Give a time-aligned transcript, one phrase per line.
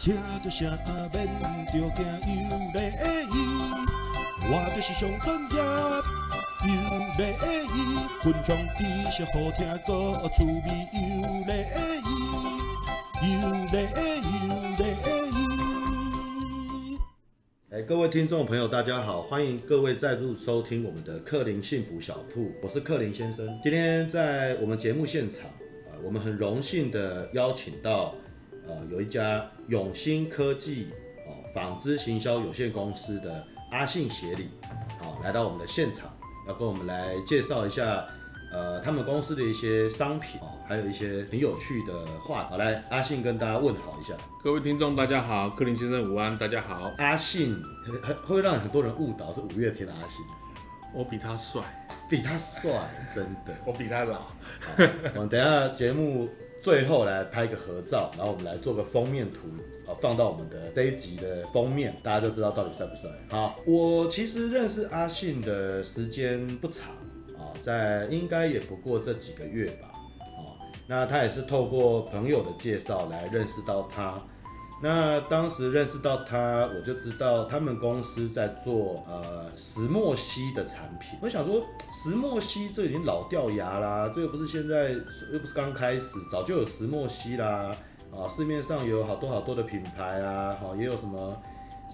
[0.00, 0.66] 听着声
[1.12, 1.28] 免
[1.66, 2.80] 着惊，有礼
[3.28, 3.36] 仪，
[4.50, 5.60] 我就是上专业，
[6.64, 6.72] 有
[7.18, 7.20] 礼
[7.68, 7.76] 仪，
[8.22, 8.80] 分享知
[9.12, 10.96] 识好听，个趣味，有
[11.44, 11.52] 礼
[12.00, 12.08] 仪，
[13.28, 14.82] 有礼仪，有礼
[15.28, 16.98] 仪。
[17.70, 23.46] 哎，各位听众朋友，大家好，欢迎各位再度收听我们的克林幸福小铺，我是克林先生。
[23.62, 25.42] 今天在我们节目现场，
[25.90, 28.14] 啊，我们很荣幸的邀请到。
[28.70, 30.90] 呃，有一家永兴科技
[31.26, 34.48] 哦纺织行销有限公司的阿信协理，
[35.00, 36.08] 好、哦、来到我们的现场，
[36.46, 38.06] 要跟我们来介绍一下，
[38.52, 42.44] 呃，他们公司的一些商品哦，还有一些很有趣的话。
[42.44, 44.14] 好，来阿信跟大家问好一下。
[44.40, 46.92] 各位听众大家好，柯林先生午安，大家好。
[46.98, 47.60] 阿信
[48.04, 50.24] 会会让很多人误导是五月天的阿信，
[50.94, 51.60] 我比他帅，
[52.08, 52.70] 比他帅，
[53.12, 54.20] 真的， 我比他老。
[54.20, 54.30] 好，
[55.16, 56.28] 我们等一下节目。
[56.62, 59.48] 最后来拍个合照，然后我们来做个封面图，
[59.90, 63.10] 啊，放到我们的这一集的封面，大家就知道到底帅不帅。
[63.28, 66.88] 好，我其实认识阿信的时间不长，
[67.38, 70.52] 啊，在应该也不过这几个月吧，啊，
[70.86, 74.18] 那他也是透过朋友的介绍来认识到他。
[74.82, 81.18] 那当时认识到他，我就知道他们公司在做呃石墨烯的产品。
[81.20, 81.60] 我想说，
[81.92, 84.92] 石墨烯这已经老掉牙啦，这又不是现在，
[85.32, 87.76] 又不是刚开始，早就有石墨烯啦。
[88.10, 91.36] 啊，市面上有好多好多的品牌啊，好，也有什么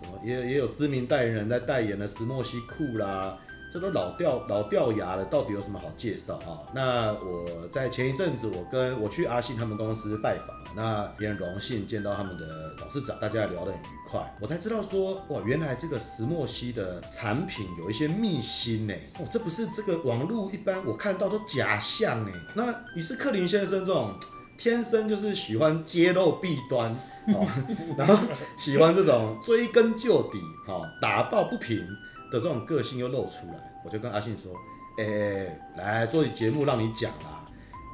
[0.01, 3.37] 什么，也也有知名代言人在代言的石墨烯裤啦。
[3.73, 6.65] 这都老掉老掉牙了，到底有什么好介绍啊？
[6.75, 14.35] 那我在前一阵子，我跟我去阿信他们公司拜访，那也很荣幸见到他们的董事长，大家聊得很愉快。
[14.41, 18.95] 我才知道说，哇，原来这个石墨烯的产品有一些秘辛呢。
[19.19, 22.33] 哦，这不是这个网络一般我看到都假象呢。
[22.55, 24.15] 那于是克林先生这种
[24.57, 26.91] 天生就是喜欢揭露弊端，
[27.35, 27.47] 哦，
[27.99, 28.17] 然后
[28.57, 31.87] 喜欢这种追根究底，哈，打抱不平。
[32.31, 34.53] 的这种个性又露出来，我就跟阿信说
[34.99, 37.45] ：“哎、欸，来做节目让你讲啦，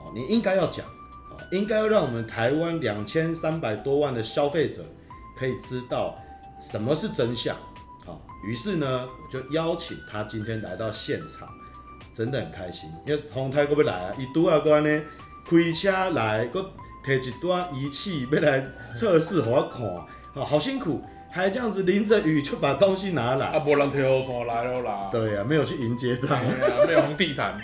[0.05, 0.87] 哦，你应该要讲，
[1.31, 4.83] 哦，应该要让我们台湾两千三百多万的消费者
[5.37, 6.19] 可以知道
[6.61, 7.57] 什么是真相，
[8.05, 11.49] 好，于是呢，我就邀请他今天来到现场，
[12.15, 15.03] 真的很开心，因为洪太哥要来啊，一拄啊过呢
[15.45, 16.71] 开车来，搁
[17.05, 19.81] 提一段仪器要来测试我看，
[20.35, 25.09] 好，好辛苦。”还这样子淋着雨就把东西拿来，啊，没人提雨伞来了啦。
[25.11, 26.39] 对呀、啊，没有去迎接他，
[26.87, 27.59] 没有红地毯。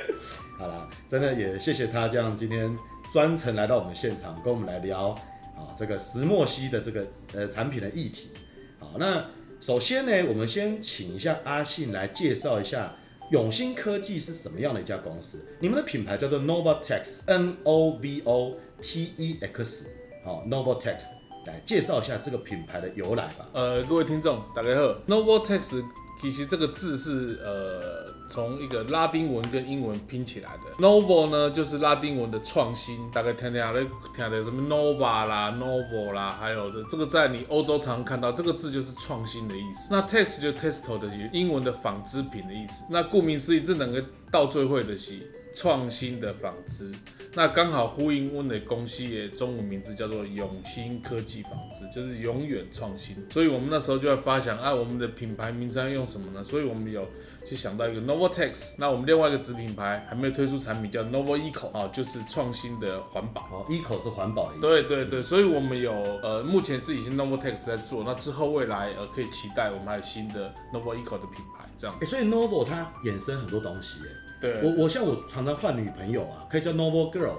[0.58, 2.76] 好啦，真的也谢谢他这样今天
[3.10, 5.08] 专程来到我们现场，跟我们来聊
[5.56, 8.30] 啊这个石墨烯的这个呃产品的议题。
[8.78, 9.24] 好，那
[9.58, 12.92] 首先呢，我们先请一下阿信来介绍一下
[13.30, 15.42] 永兴科技是什么样的一家公司。
[15.60, 19.86] 你们的品牌叫做 Novatex，N O V O T E X，
[20.22, 21.04] 好，Novatex。
[21.46, 23.46] 来介绍一下这个品牌的由来吧。
[23.52, 24.94] 呃，各位听众，大家好。
[25.06, 25.84] Novatex
[26.20, 30.82] 其实这个字是呃从一个拉丁文跟英文拼起来的。
[30.82, 33.84] Novo 呢就是拉丁文的创新，大概听听的
[34.16, 39.88] 听的什么 Nova 啦、Novo 啦，还有这这个在你欧洲常看到这个字就是创新的意思。
[39.90, 42.84] 那 Tex 就 Textile 的英文的纺织品的意思。
[42.88, 45.18] 那顾名思义，这两个到最会的是
[45.54, 46.92] 创新的纺织。
[47.36, 53.16] 那刚好呼应温的公司的中文名字叫做永兴科技纺织，就是永远创新。
[53.28, 56.44] 所以我们那时候就在发想，啊，我们的品牌名称要用什么呢？
[56.44, 57.04] 所以我们有
[57.44, 58.76] 去想到一个 Novotex，。
[58.78, 63.42] 那我们另外一个子品牌还没有推出产品，叫 Novo Eco 啊，就是创新的环保。
[63.50, 64.60] 哦，Eco 是环保的意思。
[64.60, 71.96] 对对对，所以我们有呃，目前是已经 Novotex 在做，那之后未来呃可以期待我们还有新的 Novo Eco 的品牌这样。
[71.98, 74.23] 欸，所以 Novo 它衍生很多东西哎。
[74.52, 77.30] 对我我像我常常换女朋友啊，可以叫 novel Girl，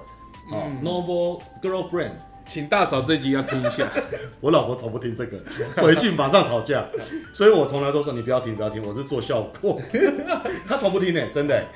[0.52, 2.14] 啊、嗯、novel Girlfriend，
[2.48, 3.88] 请大嫂这集要听一下。
[4.42, 5.38] 我老婆从不听这个，
[5.78, 6.84] 回去马上吵架，
[7.32, 9.80] 所以我从来都说你不要听不要听，我是做效果。
[10.68, 11.68] 她从不听呢、欸，真的、欸。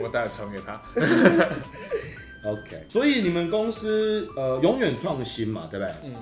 [0.00, 0.80] 我待会传给她。
[2.48, 5.94] OK，所以你们公司呃永远创新嘛，对不对？
[6.04, 6.14] 嗯。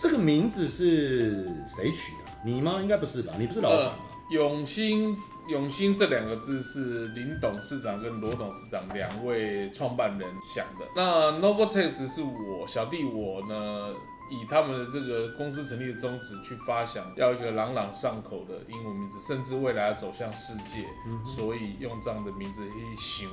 [0.00, 2.30] 这个名字是谁取的？
[2.44, 2.78] 你吗？
[2.82, 3.32] 应该不是吧？
[3.38, 3.92] 你不是老板吗？
[3.96, 10.86] 呃永兴，永兴这两个字是林董事长跟罗董事长两位创办人想的。
[10.96, 13.94] 那 Novotex 是我小弟我呢。
[14.30, 23.28] 以他们的这个公司成立的宗旨去发想，要一个朗朗上口的英文名字，甚至未来要走向世界，嗯、所以用这样的名字去想，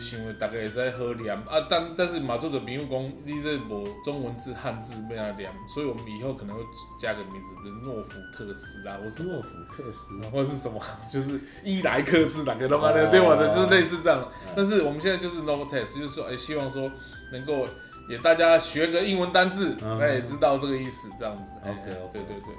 [0.00, 1.66] 想为大概也是在喝凉啊。
[1.70, 6.62] 但但是马作者比如讲，你这无中文字汉字被他凉，所以我们以后可能会
[6.98, 13.36] 加个名字，比如诺福特斯啊，或是诺福克斯，或是什么，就是伊莱克斯哪个的，对吧？
[13.36, 14.20] 就是类似这样。
[14.56, 16.90] 但是我们现在就是 Novatex，就是说，哎，希望说
[17.30, 17.66] 能够。
[18.08, 21.52] 也大家学个英文单字，嗯大家也知道这个意思，这样子。
[21.62, 22.54] OK，对对对。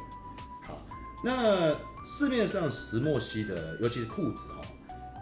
[0.63, 0.81] 好，
[1.24, 1.71] 那
[2.07, 4.62] 市面上石墨烯的，尤其是裤子哈，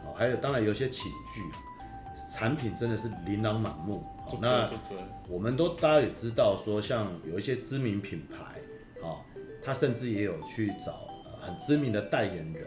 [0.06, 1.42] 好，还有当然有些寝具，
[2.34, 4.06] 产品真的是琳琅满目。
[4.25, 4.70] 好，那
[5.28, 8.60] 我们都大家也知道说，像有一些知名品牌，
[9.02, 9.25] 好，
[9.64, 12.66] 他甚至也有去找呃很知名的代言人，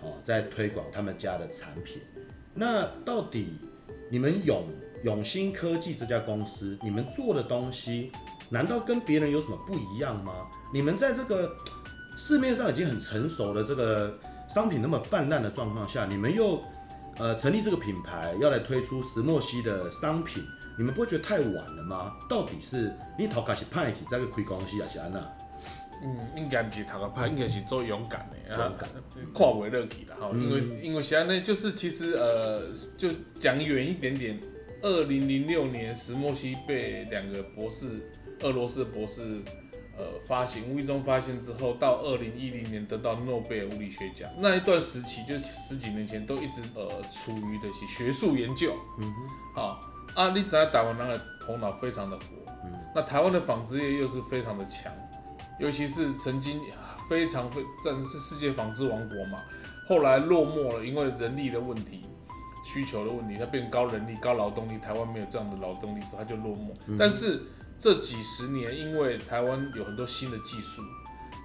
[0.00, 2.02] 好，在推广他们家的产品。
[2.52, 3.58] 那到底
[4.10, 4.66] 你们永
[5.04, 8.10] 永兴科技这家公司，你们做的东西，
[8.48, 10.32] 难道跟别人有什么不一样吗？
[10.72, 11.56] 你们在这个
[12.16, 14.18] 市面上已经很成熟的这个
[14.52, 16.62] 商品那么泛滥的状况下，你们又
[17.18, 20.42] 呃成立这个品牌，要来推出石墨烯的商品，
[20.78, 22.16] 你们不会觉得太晚了吗？
[22.28, 25.20] 到底是你头壳是歹去在个开公司，还是安那？
[26.02, 28.88] 嗯，应该不是头壳歹，应该是做勇敢的，勇敢，
[29.32, 30.30] 跨为乐体了哈。
[30.34, 32.64] 因为、因为现在呢，就是其实呃，
[32.98, 33.08] 就
[33.40, 34.38] 讲远一点点，
[34.82, 39.42] 二零零六年石墨烯被两个博士，俄罗斯的博士。
[39.98, 48.74] 呃，发现无意中发现之后，到二零一零年得到诺贝尔物理学奖，那一段时期就十几年前都一直呃处于的是学术研究。
[49.00, 49.80] 嗯哼，好
[50.14, 52.24] 啊，你在台湾人的头脑非常的活，
[52.66, 54.92] 嗯，那台湾的纺织业又是非常的强，
[55.58, 56.60] 尤其是曾经
[57.08, 59.38] 非常非算是世界纺织王国嘛，
[59.88, 62.02] 后来落寞了，因为人力的问题、
[62.66, 66.74] 需求的问题，它变高人力、高劳动力，台湾没有这样的劳动力之后，它就落寞。
[66.88, 67.40] 嗯、但是
[67.78, 70.82] 这几十年，因为台湾有很多新的技术，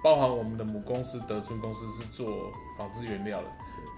[0.02, 3.48] 包含我们的母公司德春公司是做纺织原料的，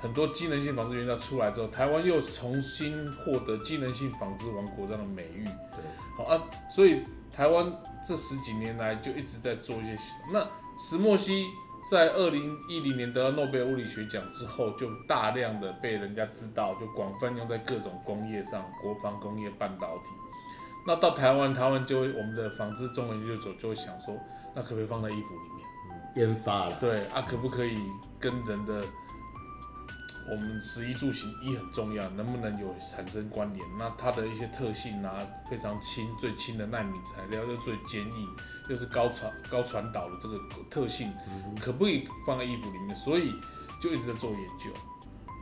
[0.00, 5.44] 很多机能性纺织原料出来之后，台湾又重新获得机能性纺织王国这样的美誉。
[5.44, 5.82] 对，
[6.16, 7.72] 好啊，所以台湾
[8.06, 10.02] 这十几年来就一直在做一些。
[10.32, 10.46] 那
[10.78, 11.46] 石墨烯
[11.90, 20.04] 在二零一零年得到诺贝尔物理学奖之后，就大量的被人家知道，就广泛用在各种工业上，国防工业、半导体。
[20.86, 24.14] 那到台湾，台湾就会我们的纺织中文研究所就会想说，
[24.54, 25.66] 那可不可以放在衣服里面？
[25.90, 26.76] 嗯、研发了。
[26.80, 27.78] 对啊，可不可以
[28.18, 28.82] 跟人的
[30.30, 33.66] 我们食衣住行衣很重要，能不能有产生关联？
[33.78, 38.28] 那它的一些特性啊，非常轻，最轻的纳米材料又最坚硬，
[38.68, 40.38] 又是高传高传导的这个
[40.70, 42.96] 特性，嗯、可不可以放在衣服里面？
[42.96, 43.34] 所以
[43.82, 44.70] 就一直在做研究。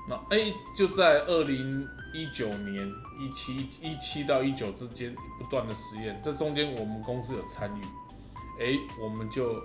[0.08, 7.84] 那哎、欸，就在二零一九年一七一七到一九之间不断的实验，这中间我们公司有参与，
[8.60, 9.62] 哎、欸，我们就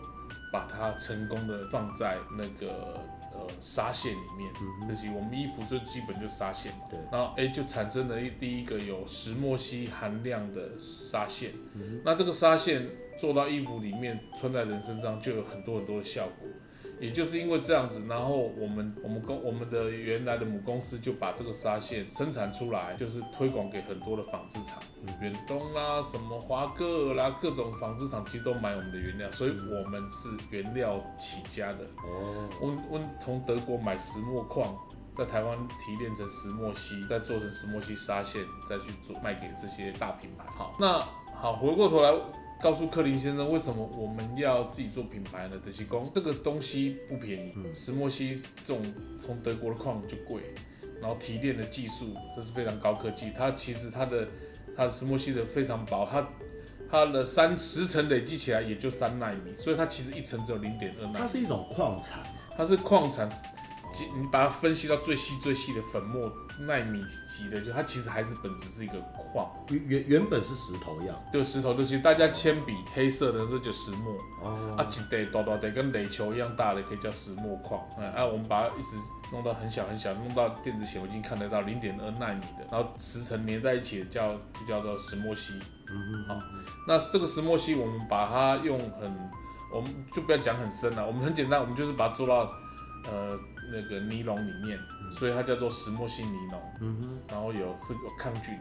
[0.54, 3.02] 把它成功的放在那个
[3.34, 12.88] 呃纱线里面，嗯，就是我们衣服最基本就纱线嘛，对，然后哎、欸、就产生了一第一个有石墨烯含量的纱线，嗯，那这个纱线
[13.18, 16.48] 做到衣服里面穿在人身上就有很多很多的效果。
[17.00, 24.82] 也就是因为这样子，然后我们我们公我们的原来的母公司就把这个纱线生产出来，就是推广给很多的纺织厂，
[25.22, 31.86] 远东啦、什么华歌尔啦，各种纺织厂其实都买我们的原料，所以我们是原料起家的。
[31.98, 34.76] 哦，我我从德国买石墨矿，
[35.16, 40.46] 在台湾提炼成石墨烯，再做成石墨烯纱线，再去做卖给这些大品牌。
[40.50, 41.00] 好，那
[41.36, 42.12] 好，回过头来。
[42.62, 45.62] 告诉克林先生，为什么我们要自己做品牌呢？
[45.64, 48.84] 德西工这个东西不便宜，嗯、石墨烯这种
[49.20, 50.42] 从德国的矿就贵，
[51.00, 53.32] 然后提炼的技术这是非常高科技。
[53.38, 54.28] 它其实它的
[54.76, 56.28] 它的石墨烯的非常薄，它
[56.90, 61.16] 它的三十层累积起来也就三纳米，所以它其实一层只有零点二纳米。
[61.20, 62.24] 它是一种矿产，
[62.58, 63.30] 它是矿产。
[64.06, 78.98] 你把它分析到最细最细的粉末纳米级的，就它其实还是本质是一个矿，原原原本是石头一样，对，石头，就是大家铅笔黑色的这就石墨，哦，啊，一袋大大得跟垒球一样大的可以叫石墨矿，嗯，啊，我们把它一直
[79.32, 85.54] 弄到很小很小，弄到电子显微镜看得到零点二纳米的，然后十层粘在一起的叫就叫做石墨烯，
[85.90, 86.46] 嗯哼，好，
[86.88, 89.32] 那这个石墨烯我们把它用很，
[89.72, 92.52] 我们就不要讲很深了，我们很简单，我们就是把它做到，
[93.04, 93.40] 呃。
[93.72, 94.80] 那个尼龙里面，
[95.12, 96.62] 所以它叫做石墨烯尼龙。
[96.82, 98.58] 嗯哼，然后有是有抗菌，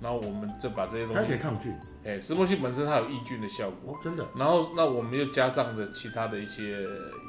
[0.00, 1.72] 然后我们就把这些东西，它可以抗菌。
[2.04, 3.92] 哎、欸，石墨烯本身它有抑菌的效果。
[3.92, 4.26] 哦，真的。
[4.36, 6.80] 然后那我们又加上了其他的一些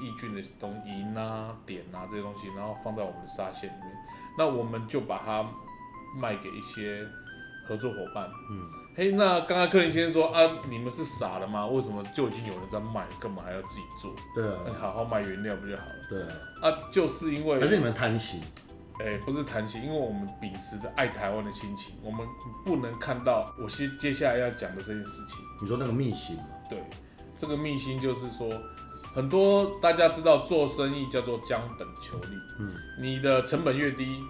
[0.01, 3.91] 抑菌的东银啊、碘啊这些东西，然后放在我们的纱线里面。
[4.37, 5.45] 那我们就把它
[6.15, 7.05] 卖给一些
[7.69, 8.29] 合作伙伴。
[8.49, 8.67] 嗯。
[8.95, 11.65] 嘿，那刚刚柯林先生说啊，你们是傻了吗？
[11.67, 14.13] 为什么就已经有人在卖，干嘛还要自己做？
[14.35, 15.95] 对啊，好好卖原料不就好了？
[16.09, 16.27] 对啊，
[16.63, 18.41] 啊，就是因为还是你们贪心？
[18.99, 22.27] 哎、欸，不是贪心，因为我们秉持着爱台湾的心情，我们
[22.65, 25.45] 不能看到我接接下来要讲的这件事情。
[25.61, 26.37] 你说那个秘辛？
[26.69, 26.83] 对，
[27.37, 28.51] 这个秘辛就是说，
[29.15, 34.21] 很多大家知道做生意叫做将本求利，嗯，你的成本越低，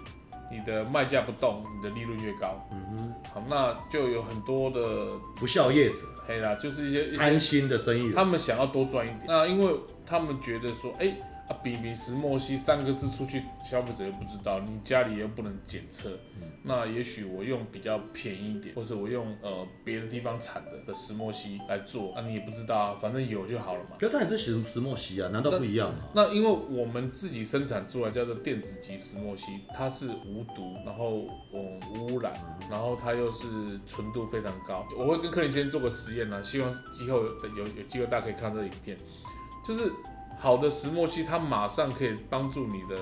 [0.50, 2.66] 你的卖价不动，你的利润越高。
[2.72, 9.20] 嗯哼，好，那就有很多的不孝业者，黑啦，就是一些一些贪心的生意人，他们想要多赚一点。
[9.26, 11.22] 那因为他们觉得说，哎、欸。
[11.50, 16.08] 啊，比比石墨烯三个字出去，消费者又不知道，你家里又不能检测，
[16.40, 23.96] 嗯、那也许我用比较便宜一点，或是我用呃别的地方产的的石墨烯来做，那、啊、你也不知道啊，反正有就好了嘛。
[23.98, 26.04] 可它也是石石墨烯啊，难道不一样吗？
[26.14, 32.32] 那，那因为我们自己生产出来叫做电子级石墨烯，它是无毒，然后嗯无污染，
[32.70, 33.48] 然后它又是
[33.88, 34.86] 纯度非常高。
[34.96, 36.70] 我会跟客人先做个实验呢、啊，希望
[37.04, 38.96] 以后有有有机会大家可以看这个影片，
[39.66, 39.90] 就是。
[40.40, 42.96] 好的石墨烯，它马上可以帮助你的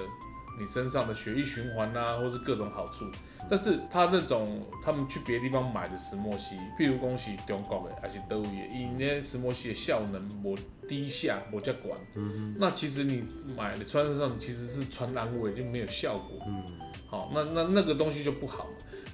[0.61, 3.07] 你身上的血液循环啊，或是各种好处。
[3.49, 11.97] 但是它那种他们去别的地方买的石墨烯，譬如讲是中国的还是德国的，因那石墨烯的效能无低下，无这管。
[12.17, 12.57] 嗯哼。
[12.59, 13.23] 那其实你
[13.57, 16.45] 买的穿身上其实是穿安慰，就没有效果。
[16.47, 16.65] 嗯。
[17.07, 18.67] 好，那那那个东西就不好。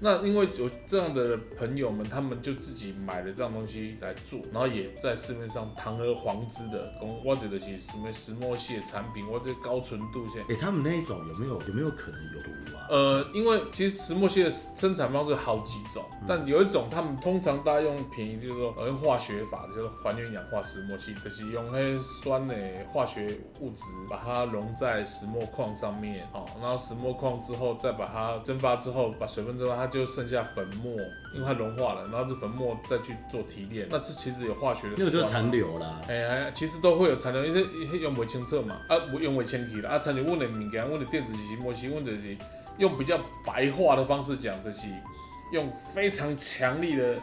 [0.04, 6.92] 那因为有这样的朋友们，他们就自己买了这样东西来做，然后也在市面上堂而皇之的，
[7.25, 10.40] 或者的是什么石墨烯的产品，或者高纯度些。
[10.42, 12.84] 哎、欸，他们那一种有没有有没有可能有毒啊？
[12.90, 22.54] 呃，因为其实石墨烯的生产方式好几种，嗯、但有一种他们通常大家用便宜，就是说用化学法，就是还原氧化石墨烯，就是用那些酸的
[22.92, 23.26] 化学
[23.62, 29.93] 物质把它溶在石墨矿上面，哦，然后石墨矿之后再把它蒸发之后，把水分蒸发，它。
[29.94, 30.90] 就剩下粉末，
[31.32, 36.00] 因为它融化了，然后这粉末再去做提炼，那这其实有化学的，那个就是残留啦。
[36.08, 42.36] 哎哎，其实都会有残留，因为用不清澈嘛，啊，用不清气了啊，残留问的物件，问的电子级石墨烯，问的是
[42.78, 44.88] 用比较白话的方式讲的是，
[45.52, 47.14] 用非常强力的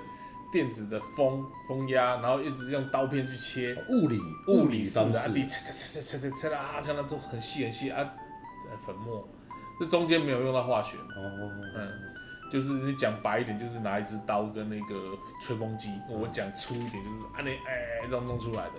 [0.54, 8.10] 电子的风风压，然后一直用刀片去切，物理物理式的啊，切切切切切切啦，看它做很细很细啊，
[8.86, 9.28] 粉末，
[9.78, 12.11] 这中间没有用到化学，哦，嗯。
[12.52, 18.74] 就是你讲白一点，就是拿一支刀跟那个吹风机；我讲粗一点，就是按那哎这样弄出来的。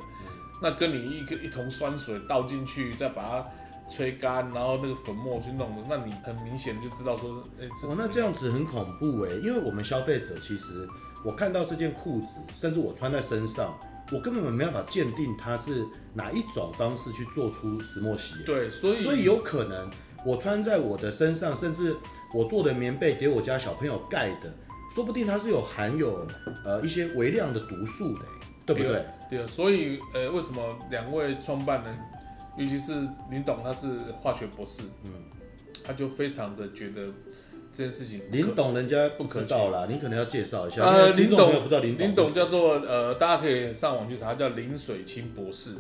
[0.61, 3.47] 那跟你一个一桶酸水倒进去，再把它
[3.89, 10.89] 吹干，然后那个粉末去弄的，那你很明显就知道说，哎，哇，那这样子很恐怖哎，因为我们消费者其实，
[11.25, 12.29] 我看到这件裤子，
[12.61, 13.77] 甚至我穿在身上，
[14.13, 18.35] 我根本没办法鉴定它是哪一种方式去做出石墨烯。
[18.45, 19.91] 对，所以所以有可能。
[20.25, 21.97] 我穿在我的身上，甚至
[22.35, 24.53] 我做的棉被给我家小朋友盖的，
[24.95, 26.27] 说不定它是有含有
[26.65, 28.21] 呃一些微量的毒素的，
[28.67, 29.05] 对不对？
[29.31, 31.99] 对，所以呃，为什么两位创办人，
[32.57, 32.93] 尤其是
[33.31, 33.89] 林董，他是
[34.21, 35.13] 化学博士，嗯，
[35.85, 37.07] 他就非常的觉得
[37.73, 40.85] 这件事情，林董人家不知道啦，你可能要介绍一下。
[40.85, 45.71] 呃，林董不知道林董，林董叫做呃，大家可以上网去查，他叫林水清博士。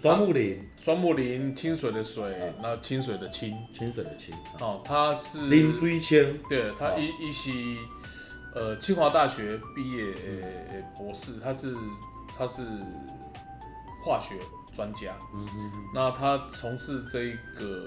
[0.00, 4.34] 双木林，双木林，清水的水，那清水的清，清水的清。
[4.58, 7.76] 哦，他是林追清，对，他一一系，
[8.54, 10.04] 呃，清华大学毕业，
[10.72, 11.76] 呃，博士，他是
[12.38, 12.62] 他是
[14.02, 14.36] 化学
[14.74, 15.14] 专家。
[15.34, 15.84] 嗯嗯嗯。
[15.94, 17.84] 那他从事这个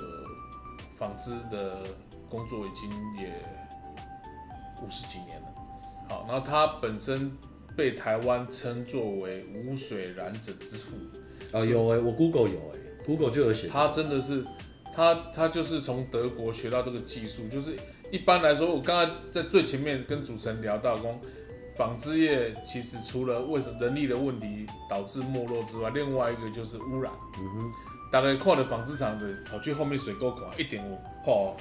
[0.96, 1.82] 纺织的
[2.29, 3.34] 工作已经也
[4.84, 5.48] 五十几年了。
[6.10, 7.36] 好，然后他本身
[7.75, 10.96] 被台湾称作为无水染者之父。
[11.53, 13.67] 啊、哦、有哎、欸，我 Google 有哎、欸、，Google 就有写。
[13.67, 14.43] 他真的是，
[14.95, 17.77] 他他就是从德国学到这个技术，就是
[18.12, 21.15] 一般来说，我刚才在最前面跟主持人聊到，说
[21.75, 27.13] 纺织业其实除了为什么人力的问题导致没落之外，另外一个就是污染。
[27.38, 27.72] 嗯哼，
[28.12, 31.55] 大概看了纺织厂的跑去后面水沟口一点五泡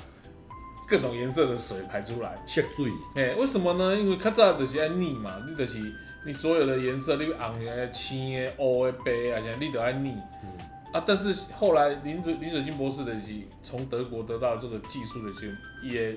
[0.88, 2.86] 各种颜色的水排出来，血水。
[3.14, 3.94] 哎、欸，为什么呢？
[3.94, 5.78] 因为较早就是爱腻嘛，你就是。
[6.24, 10.16] 你所有的颜色，你红的、青的、黑的、白的，啊，你都爱腻。
[10.44, 10.50] 嗯、
[10.92, 16.14] 啊，但是后来林水林水清博士的是从德国得到这个技术的时候，也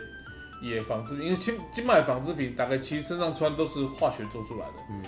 [0.62, 4.74] 也纺织，因为今今买纺织品大概其实身上穿都是化学做出来的。
[4.92, 5.04] 嗯，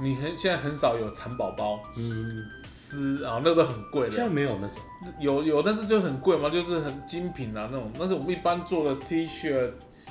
[0.00, 4.12] 你很现在很少有蚕宝宝，嗯，丝啊，那个都很贵的。
[4.12, 4.76] 现在没有那种，
[5.18, 7.90] 有有，但是就很贵嘛，就是很精品啊那种。
[7.98, 9.70] 但是我们一般做的 T 恤、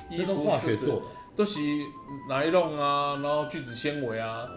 [0.10, 1.06] 衣服，那个化学做的。
[1.36, 1.60] 都是
[2.30, 4.48] 奶酪啊，然后聚酯纤维啊。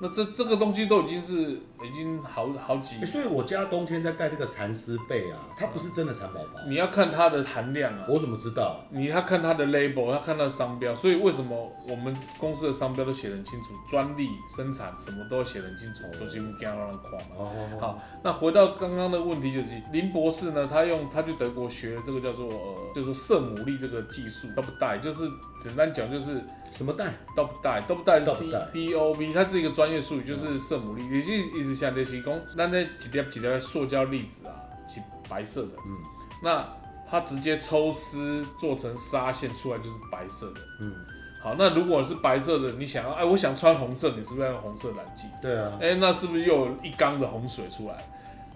[0.00, 6.60] 那这这个东西都已经是已经好好几、欸，所以我家冬天在盖这个蚕丝被啊，它不是真的蚕宝宝。
[6.68, 8.06] 你要看它的含量啊。
[8.08, 8.80] 我怎么知道？
[8.90, 10.94] 你要看它的 label，要看它的商标。
[10.94, 17.36] 所以为什么我们公司的商标都写得很清楚，专利生产什么都写得很清楚，都是用胶让人看嘛。
[17.36, 17.80] 哦哦哦。
[17.80, 25.28] 好，那回到刚刚的问题就是，林博士呢，他用他去德国学这个叫做呃，就是色母粒这个技术，double dye，就是
[25.60, 26.40] 简单讲就是。
[26.78, 31.04] 什么带？double dye，double dye 是 D O B，它是一个专业术语，就是色母粒。
[31.10, 34.54] 也就一直想的是讲，那那几条几条塑胶粒子啊，
[34.86, 35.72] 是白色的。
[35.84, 35.98] 嗯，
[36.40, 36.64] 那
[37.10, 40.60] 它直接抽丝做成纱线出来就是白色的。
[40.82, 40.94] 嗯，
[41.42, 45.24] 好，那如果是白色的，你想要，哎，我想穿红色，你是不是要用红色染剂？
[45.42, 47.96] 对啊，哎，那是不是又有一缸的红水出来？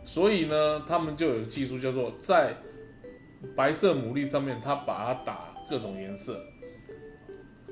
[0.04, 2.54] 所以呢，他们就有技术叫做在
[3.56, 6.40] 白色牡蛎上面，它把它打各种颜色，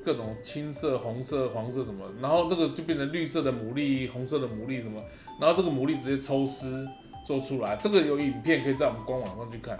[0.04, 5.02] 各种青色、红色、黄色什么，然后那个就变成绿色的牡蛎、红色的牡蛎什么，
[5.40, 6.87] 然后这个牡蛎直接抽丝
[7.25, 9.78] 做出来，这个有影片可以在我们官网上去看。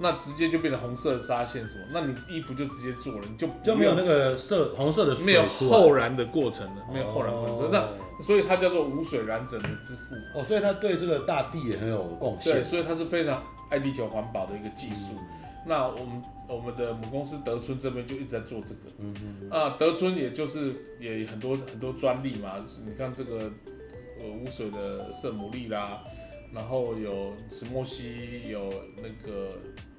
[0.00, 7.58] 那直接就变成红色的纱线什么，那你衣服就直接做了，你就就没有那个色红色的没有后染的过程了，没有后染过程。
[7.58, 12.54] 哦、那所以它叫做无水染整的之父哦，所以它对这个大地也很有贡献。
[12.54, 15.12] 对，所以它是非常爱地球环保的一个技术。
[15.18, 15.26] 嗯、
[15.64, 18.80] 那我们我们的母公司德春这边就一直在做这个。
[18.98, 19.50] 嗯嗯。
[19.50, 22.54] 啊，德春也就是也很多很多专利嘛，
[22.86, 23.50] 你看这个
[24.20, 26.02] 呃污水的色母粒啦。
[26.54, 29.48] 然后有石墨烯，有那个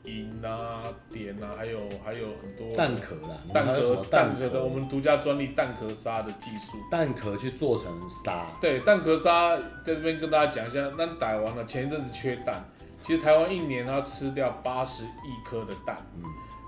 [0.03, 8.45] 银啊、碘啊，还有还有很多蛋壳啦，蛋壳蛋壳的，我们独家专利蛋壳砂的技术，蛋壳去做成砂。
[8.61, 12.63] 对，蛋壳砂在这边跟大家讲一下，那打完了，前一阵子缺蛋，
[13.03, 16.23] 其实台湾一年它吃掉八十亿颗的蛋，嗯，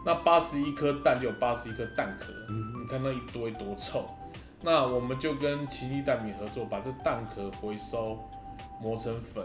[0.06, 4.06] 那八十一颗蛋就有八十一颗蛋壳，嗯，你看那一堆多臭，
[4.62, 8.20] 那我们就跟奇力蛋米合作，把这蛋壳回收
[8.82, 9.44] 磨成粉。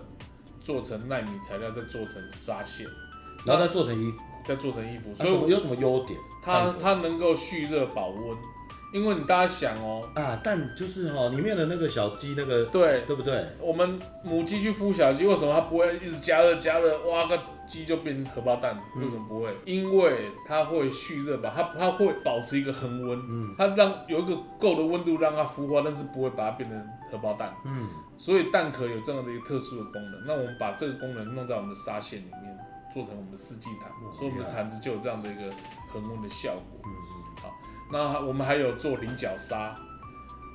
[0.62, 2.86] 做成纳米材料，再做成纱线，
[3.46, 5.12] 然后再做成衣服，再做成衣服。
[5.14, 6.20] 所以有什么优点？
[6.42, 8.36] 它它能够蓄热保温，
[8.92, 13.46] 因为你大家想哦，啊，蛋就是哈，里面的那个小鸡那个，对对不对？
[13.60, 16.98] 我们母鸡去孵小鸡，为什么它不会一直加热加热？
[17.08, 19.50] 哇，个鸡就变成荷包蛋，为什么不会？
[19.64, 27.88] 因为它会蓄热吧，它它会保持一个恒温，嗯，它让有一个够的温度让它孵化，但是不会把它变成荷包蛋，嗯。
[28.18, 32.58] 所以蛋壳有这样的一个特殊的功能，那我们把这个功能弄在我们的纱线里面，
[32.92, 35.42] 做成我们的四季毯，所以我们的毯子就有这样的一个
[35.90, 36.80] 恒温的效果。
[36.84, 37.16] 嗯嗯。
[37.29, 37.29] 好，
[37.92, 39.74] 那我们还有做菱角纱，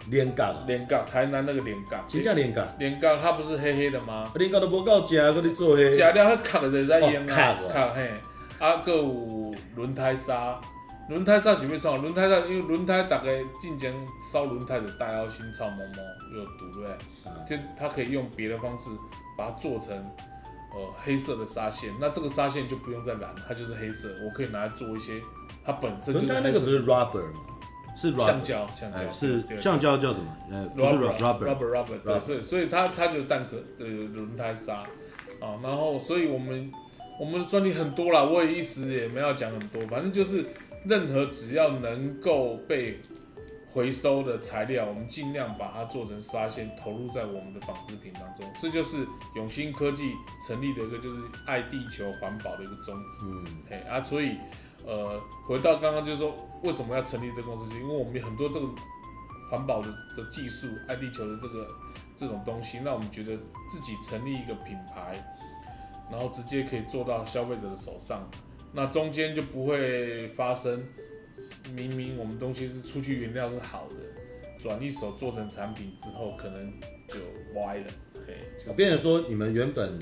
[0.10, 4.32] 菱角，菱角，台南那个菱角，真正菱角，菱角它不是黑黑的吗？
[4.36, 5.92] 菱角都不够吃，搁你做黑。
[5.92, 8.12] 吃了它壳就在淹啊，壳壳嘿，
[8.59, 10.59] 啊，搁有轮胎沙。
[11.07, 12.01] 轮胎纱是咩送？
[12.01, 13.94] 轮胎纱，因为轮胎大概进前
[14.31, 17.57] 烧轮胎的大妖星草毛毛有毒，对不对？
[17.57, 18.90] 就它可以用别的方式
[19.38, 19.94] 把它做成
[20.75, 24.09] 呃黑色的纱线，那这个纱线就不用再染，它就是黑色。
[24.24, 25.22] 我可以拿来做一些，
[25.64, 26.25] 它本身就是。
[26.25, 27.42] 轮胎那个不是 rubber 吗？
[27.98, 30.38] 是橡胶，橡胶是橡胶叫什么？
[30.51, 34.81] 呃，不是 rubber，rubber，rubber，对，所以所以它它就是蛋壳的轮胎纱
[35.40, 35.57] 啊。
[35.64, 36.72] 然后，所以我们
[37.20, 40.46] 我们的专利很多啦，我也一时也没有讲很多，反正就是。
[40.88, 43.00] 任何只要能够被
[43.75, 48.50] 回收的材料，我们尽量把它做成纱线，投入在我们的纺织品当中。
[48.57, 50.16] 这就是永兴科技
[50.48, 53.25] 成立的一个，就是爱地球环保的一个宗旨。
[53.25, 54.38] 嗯，哎啊，所以
[54.88, 56.33] 呃，回到刚刚就是说，
[56.64, 57.75] 为什么要成立这个公司？
[57.75, 58.66] 因为我们有很多这个
[59.51, 61.68] 环保的的技术，爱地球的这个
[62.16, 63.35] 这种东西，那我们觉得
[63.70, 65.22] 自己成立一个品牌，
[66.09, 68.25] 然后直接可以做到消费者的手上。
[68.72, 70.81] 那中间就不会发生，
[71.74, 73.96] 明明我们东西是出去原料是好的，
[74.62, 76.72] 转一手做成产品之后，可能
[77.08, 77.16] 就
[77.60, 77.88] 歪了。
[78.68, 80.00] 我变成说，你们原本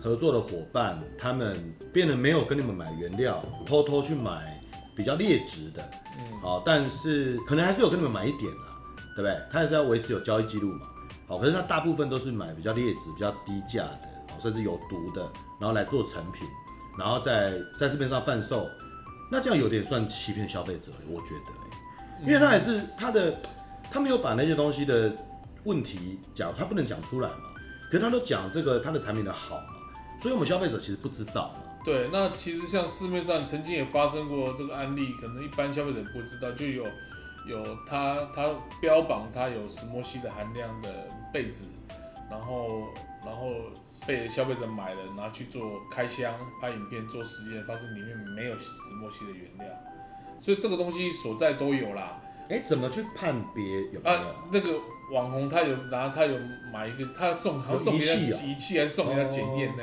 [0.00, 1.56] 合作的伙伴，他们
[1.92, 4.62] 变得没有跟你们买原料，偷偷去买
[4.94, 5.82] 比较劣质的，
[6.18, 8.70] 嗯，好，但是可能还是有跟你们买一点啊，
[9.14, 9.36] 对不对？
[9.50, 10.88] 他还是要维持有交易记录嘛，
[11.26, 14.08] 好，可是他大部分都是买比较劣质、比较低价的，
[14.40, 15.22] 甚至有毒的，
[15.60, 16.46] 然后来做成品。
[16.98, 18.66] 然后在在市面上贩售，
[19.30, 23.40] 那这样有点算欺骗消费者，我觉得，因为他还是他的，
[23.90, 25.12] 他没有把那些东西的
[25.64, 27.54] 问题讲，他不能讲出来嘛，
[27.90, 29.74] 可是他都讲这个他的产品的好嘛，
[30.20, 31.60] 所以我们消费者其实不知道嘛。
[31.84, 36.84] 对，那其实像市面上曾经也发生过这个案例，可能一般消费者不知道，就有
[37.48, 38.48] 有他他
[38.80, 40.88] 标榜他有石墨烯的含量的
[41.32, 41.68] 被子，
[42.30, 42.68] 然后
[43.24, 43.54] 然后。
[44.06, 49.66] 被消费者买了，拿去做开箱、拍影片、做实验，发现里面没有石墨烯的原料，
[50.38, 52.20] 所以这个东西所在都有啦。
[52.48, 54.16] 哎，怎么去判别有没有？
[54.16, 54.78] 啊，那个
[55.12, 56.38] 网红他有拿，他有
[56.72, 59.82] 买一个，他送好像送给他仪器，还是送给他检验呢？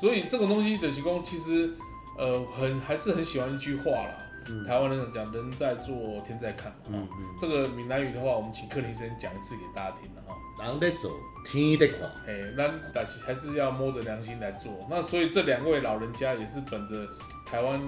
[0.00, 1.74] 所以这个东西的提供其实
[2.18, 4.18] 呃很还是很喜欢一句话啦。
[4.48, 10.36] 嗯、台湾人讲人在做天在看，嗯嗯，这个闽南语的话，我们请克林先讲一次给大家听了哈。
[10.64, 11.10] 人在做
[11.44, 14.72] 天在看，哎，那但是还是要摸着良心来做。
[14.88, 17.06] 那所以这两位老人家也是本着
[17.44, 17.80] 台湾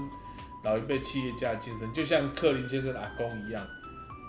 [0.64, 3.66] 老一辈企业家的精神，就像克林先生的阿公一样，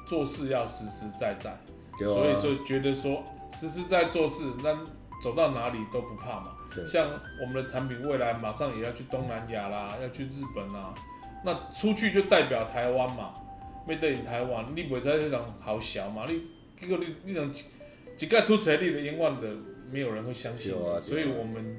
[0.07, 1.49] 做事要实实在在。
[1.51, 1.59] 啊、
[1.99, 3.21] 所以就觉得说
[3.53, 4.73] 实实在做事，那
[5.21, 6.55] 走到哪里都不怕嘛。
[6.73, 7.09] 对像
[7.41, 10.93] 我们的产品未来马上也要去东南亚啦，要去日本啦，
[11.43, 13.33] 那出去就代表台湾嘛
[13.85, 16.43] ，made in 台湾，你袂使这种好小嘛，你
[16.79, 17.51] 结果你你种
[18.19, 19.47] 一个凸出来你的英万的
[19.91, 21.77] 没有人会相信你，对啊啊所以我们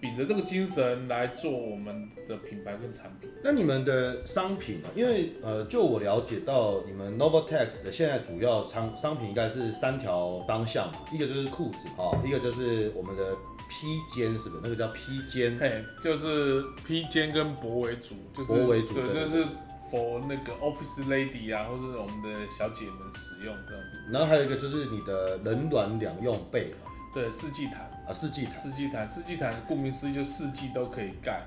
[0.00, 3.30] 秉着这个精神来做我们的品牌跟产品。
[3.44, 13.32] 那你们的商品啊，因为呃，就我了解到，你们 Novotex 的现在主要商商品应该是三条方向嘛，一个就是裤子啊、哦，一个就是我们的
[13.68, 14.60] 披肩，是不是？
[14.62, 19.46] 那个叫披肩，嘿，就是披肩跟脖为主，就是对就是
[19.92, 24.00] for 那个 office lady 啊，或是我们的小姐们使用这样子。
[24.10, 31.38] 然后还有一个就是你的冷暖两用被嘛，对，四季毯，啊，四季毯，四季毯，四季毯，顾名思义就四季都可以盖，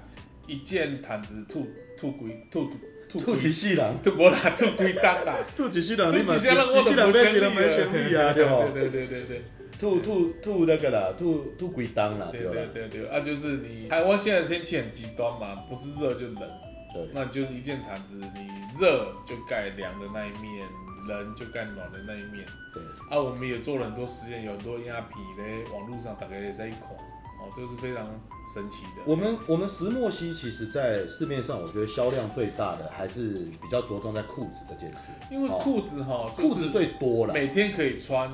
[0.47, 1.65] 一件毯子吐
[1.97, 2.69] 吐鬼吐
[3.09, 8.73] 吐兔几细人，吐无啦，吐几档啦， 兔几细人，你嘛，几细人我几细人买一个买选选利啊， 对不？
[8.73, 9.41] 对对对对
[9.79, 12.65] 兔兔兔那个啦，兔兔几档啦，对对？
[12.67, 16.49] 对对，啊，就是你台湾现在天气很极端嘛，不是热就冷。
[16.95, 20.65] 对，那就是一件毯子，你热就盖凉的那一面，
[21.09, 22.45] 冷就盖暖的那一面。
[22.73, 28.05] 对，啊，我们也做了很多实验，有很多鸭皮嘞，网络上大概也在一孔，哦，这是非常
[28.53, 29.01] 神奇的。
[29.05, 38.31] 我们我们石墨烯其实在市面上，我觉得销量最大的还是比较着重在裤子这件事，因为裤子哈，裤子最多了，每天可以穿，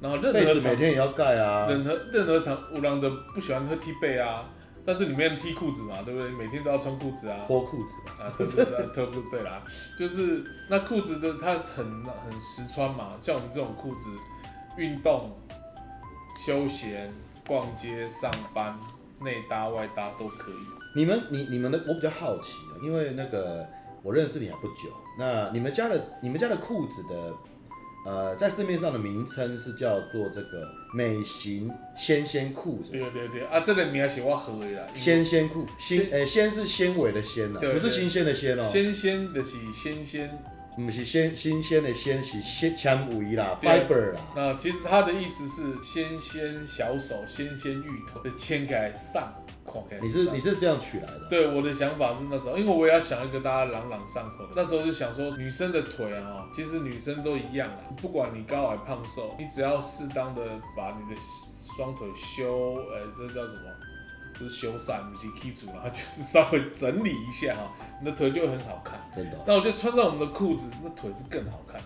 [0.00, 4.44] 然后任被何每天也要盖啊，任何任何场，有人的不喜欢喝 T 背啊，
[4.84, 6.30] 但是里面踢裤子嘛，对不对？
[6.30, 7.44] 每天都要穿裤子啊。
[7.46, 7.94] 脱裤子。
[8.20, 9.62] 啊，特不是特不对啦，
[9.98, 14.10] 就是那裤子的它很很实穿嘛，像我们这种裤子，
[14.76, 15.36] 运动、
[16.36, 17.12] 休闲、
[17.46, 18.78] 逛街、上班，
[19.20, 20.54] 内搭外搭都可以。
[20.94, 23.66] 你们你你们的我比较好奇啊，因为那个
[24.02, 27.34] 我认识你还不久，那你们家的你们家的裤子的
[28.04, 34.86] 呃，在市面上的名称是叫做这个美型纤纤裤，对对对，啊，这个名是我喝的啦。
[34.94, 38.66] 纤纤裤，纤诶纤是纤维的纤啊，对对不是新鲜的鲜哦、喔。
[38.66, 40.38] 纤纤的是纤纤，
[40.76, 44.20] 不是鲜新鲜的鲜，是纤纤维啦对，fiber 啦。
[44.36, 49.34] 那其实它的意思是纤纤小手，纤纤玉腿的牵盖上，
[50.00, 51.26] 你是你是这样取来的？
[51.28, 54.52] 对，我的想法是那时候，因为我也要想一个大家朗朗上口的。
[54.56, 60.42] 那时候就想说，女生的腿啊，其实女生都一样啦，不管你高矮胖瘦，你只要适当的
[60.76, 61.20] 把你的
[61.76, 63.60] 双腿修，呃、欸，这叫什么？
[64.40, 68.98] 就是修缮，不是剔除啦， 就是稍微整理一下哈，你的腿就会很好看。
[69.14, 71.80] 真的哦、那我就穿上我们的裤子，那腿是更好看。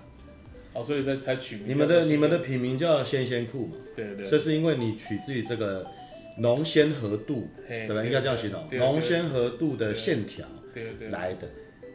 [0.73, 1.69] 好，所以才才取名。
[1.71, 3.77] 你们的你们的品名叫仙仙裤嘛？
[3.97, 4.27] 对对。
[4.27, 5.85] 这是因为你取自于这个
[6.39, 8.05] 浓纤合度，对吧？
[8.05, 10.47] 应该这样形容，浓纤合度的线条，
[11.11, 11.49] 来的。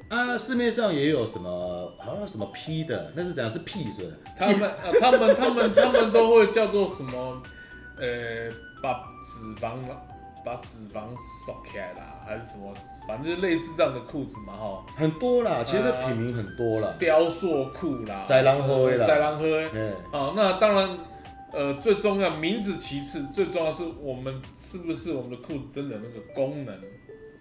[0.09, 3.49] 啊，市面上也有什么，好像什么 P 的，那是怎样？
[3.51, 4.13] 是 P 是不是？
[4.37, 7.41] 他们啊，他们他们他们都会叫做什么？
[7.97, 8.49] 呃，
[8.81, 9.75] 把脂肪
[10.43, 11.01] 把脂肪
[11.45, 12.73] 锁起来啦，还是什么？
[13.07, 14.85] 反正就类似这样的裤子嘛，哈。
[14.97, 16.93] 很多啦，其实这品名很多啦。
[16.99, 19.45] 雕塑裤啦，在狼喝啦，在狼喝。
[19.71, 19.93] 嗯。
[20.11, 20.97] 好，那当然，
[21.53, 26.75] 呃，最重要名字其次，最重要是我们是不是我们的裤子真的那个功能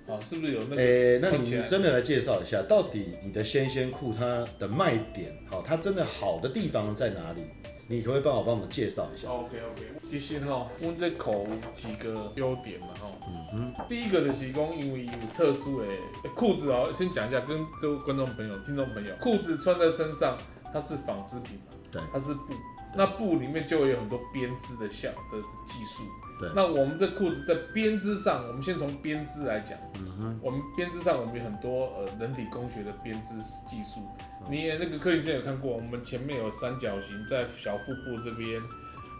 [0.06, 0.20] 啊？
[0.22, 0.82] 是不是有那个？
[0.82, 7.44] 诶，那你真的来介绍一下，到底你的纤纤裤它的卖点，好，它真的好的地方在哪里？
[7.86, 11.44] 你可不可以帮我帮我们介绍一下？OK OK，其实哈，我这口
[11.74, 13.10] 几个优点嘛哈。
[13.52, 13.84] 嗯哼。
[13.88, 15.88] 第一个就是讲，因为有特殊的
[16.36, 20.38] 裤子哦，先讲一下，跟各位观众朋友、听众朋友，裤子穿在身上，
[20.72, 22.54] 它是纺织品嘛，对，它是布，
[22.94, 26.02] 那布里面就会有很多编织的小的技术。
[26.38, 26.48] 对。
[26.54, 29.78] 那我们这裤子在编织上，我们先从编织来讲。
[29.94, 30.40] 嗯哼。
[30.42, 34.00] 我们编织上，我们有很多呃人体工学的编织技术。
[34.48, 38.60] 你也那个柯林先有看过，我们前面有三角形在小腹部这边，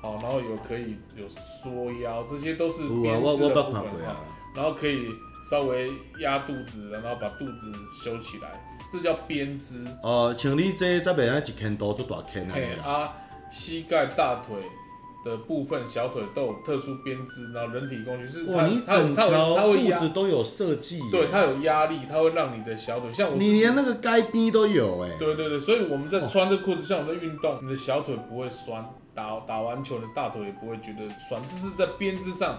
[0.03, 4.17] 好，然后有可以有缩腰，这些都是编织的部分哈。
[4.57, 5.15] 然后可以
[5.49, 8.51] 稍微压肚子，然后把肚子修起来，
[8.91, 9.85] 这叫编织。
[10.03, 12.91] 哦，像你这这边那一千多就大圈啊。
[12.91, 13.17] 啊，
[13.51, 14.57] 膝盖、大腿。
[15.23, 28.83] 的部分小腿都有特殊编织，然后人体工学是它，它有它有它会裤子都有设计，对，它有压力，它会让你的小腿像我，你连那个该逼都有哎，对对对，所以我们在穿这裤子，像我们在运动，你的小腿不会酸，
[29.21, 32.59] 打打完球的大腿也不会觉得酸，这是在编织上，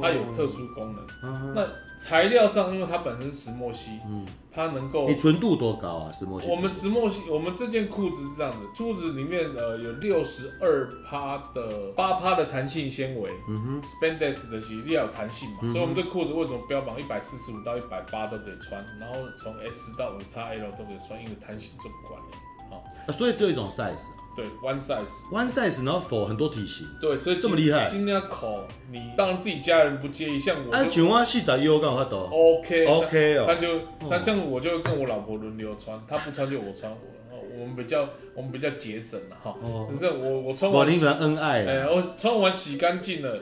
[0.00, 1.54] 它有特殊功能。
[1.54, 1.66] 那
[1.98, 6.12] 材料上，因为它本身是石墨烯，嗯，它能够，你纯度多高啊？
[6.12, 6.48] 石墨烯？
[6.48, 22.34] 我们石墨烯，我们这件裤子是这样的，裤子里面呃有六十二趴的八趴的弹性纤维，嗯哼，spandex 的其实要有弹性嘛，所以我们这裤子为什么标榜一百四十五到一百八都可以穿，然后从 S 到五 XL 都可以穿，因为弹性这么管理。
[22.70, 24.00] 好，啊所以只有一种 size，
[24.36, 25.28] 对，one size。
[25.32, 26.86] one size，然后 for 很多体型。
[27.00, 27.84] 对，所以这么厉害。
[27.86, 33.44] 今天口，你当然自己家人不介意，像我啊，就像我四十一我刚好都 OK OK 哦。
[33.46, 39.54] 他就像像我就跟我老婆轮流穿，她不穿就我穿，我我们比较我们比较节省了哈。
[39.62, 39.88] 哦。
[39.92, 43.36] 可是我我穿哇，完洗，你们恩爱哎，啊，我穿完洗干净了，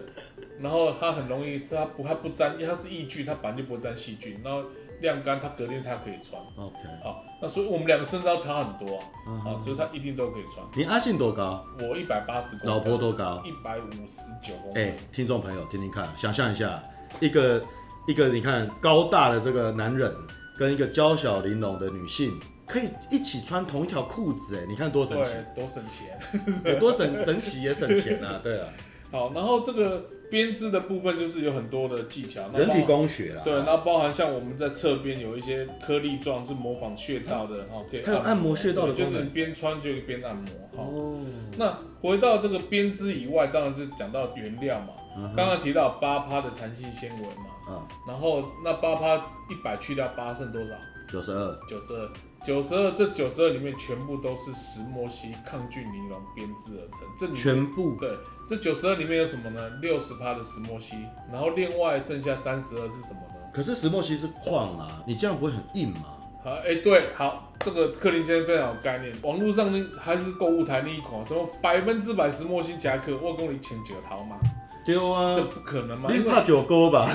[0.61, 4.64] 然后它很容易，它不它不沾，因为它是抑菌，它本来就不会沾细菌，然后
[5.01, 6.41] 晾干，它隔天它可以穿。
[6.57, 6.79] OK。
[7.03, 10.57] 好，那所以我们两个身高差很多啊，嗯好，所以它一定都可以穿。
[10.75, 11.65] 你阿信多高？
[11.81, 13.43] 我一百八十公分，老婆多高？
[13.45, 14.97] 一百五十九公哎、分。
[15.13, 16.83] 听众朋友，听听看，想象一下，
[17.21, 17.63] 一个
[18.07, 20.15] 一个你看高大的这个男人，
[20.57, 26.19] 跟一个娇小玲珑的女性，可以一起穿同一条裤子，哎，你看多神奇，多省钱。
[26.65, 28.69] 有多省神奇也省钱啊， 对啊，
[29.13, 40.83] 好，然后这个编织的部分就是有很多的技巧，那人体工学啦，对，然后包含像我们在侧边有一些颗粒状是模仿穴道的哈，可以还有按摩穴道的就是你边穿就边按摩哈。
[40.83, 41.25] 哦，
[41.57, 50.73] 那回到这个编织以外，当然是讲到原料嘛，嗯刚刚提到八趴的弹性纤维嘛，嗯，然后那八趴一百去掉八剩多少？
[51.11, 52.07] 九十二，九十二，
[52.44, 57.01] 九十二，这九十二里面全部都是石墨烯抗菌尼龙编织而成。
[57.18, 58.11] 这里全部对，
[58.48, 59.68] 这九十二里面有什么呢？
[59.83, 60.96] 六十帕的石墨烯，
[61.31, 63.51] 然后另外剩下三十二是什么呢？
[63.53, 66.16] 可是石墨烯是矿啊，你这样不会很硬吗？
[66.42, 69.12] 好，哎、对，好，这个克林先生非常有概念。
[69.22, 74.38] 网络上呢还是购物台那一款，什么百分之百石墨烯夹克，我跟你请九桃嘛，
[74.87, 76.09] 对这啊，不可能嘛？
[76.11, 77.11] 你怕九勾吧？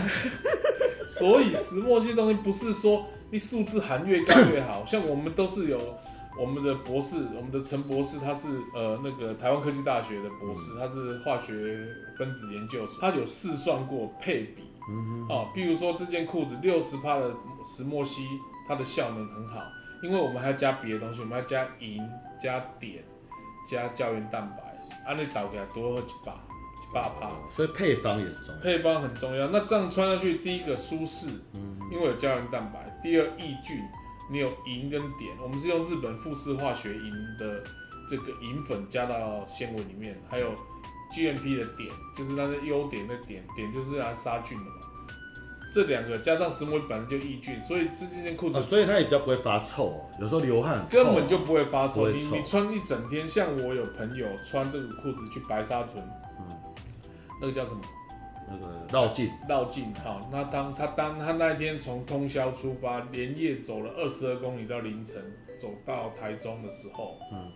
[1.07, 5.80] 所以石墨烯东西不是说你数字含越高越好， 像我们都是有
[6.39, 17.34] 我们的博士，我们的陈博士，他是呃那个台湾科技大学的博士，他是化学分子研究所，他有试算过配比，嗯哦，比如说这件裤子六十帕的
[17.65, 18.22] 石墨烯，
[18.67, 19.63] 它的效能很好，
[20.04, 22.08] 因为我们还要加别的东西，我们要加银、
[22.39, 23.02] 加碘、
[23.67, 26.34] 加胶原蛋白，按你倒起来多喝几把
[26.93, 27.29] 一百帕。
[27.56, 28.62] 所以配方也很重要。
[28.62, 29.47] 配方很重要。
[29.47, 31.27] 那这样穿下去，第一个舒适，
[31.91, 33.79] 因为有胶原蛋白；第二抑菌，
[34.32, 35.29] 你有银跟碘。
[35.41, 37.63] 我们是用日本富士化学银的
[38.08, 40.53] 这个银粉加到纤维里面，还有
[41.12, 44.75] GMP 的碘，就是它的优点的碘，碘就是来杀菌的嘛。
[45.73, 52.06] 这两个加上石墨本来就抑菌，所以这件裤子啊，所以它也比较不会发臭，有时候流汗啊根本就不会发臭。
[52.06, 55.95] 臭你你穿一整天，像我有朋友穿这个裤子去白沙屯，
[56.38, 56.45] 嗯
[57.41, 57.82] 那个叫什么？
[58.46, 65.24] 那个绕境，绕境好，那当他当他那一天从通宵出发，连夜走了二十二公里到凌晨，
[65.58, 67.50] 走到台中的时候，嗯，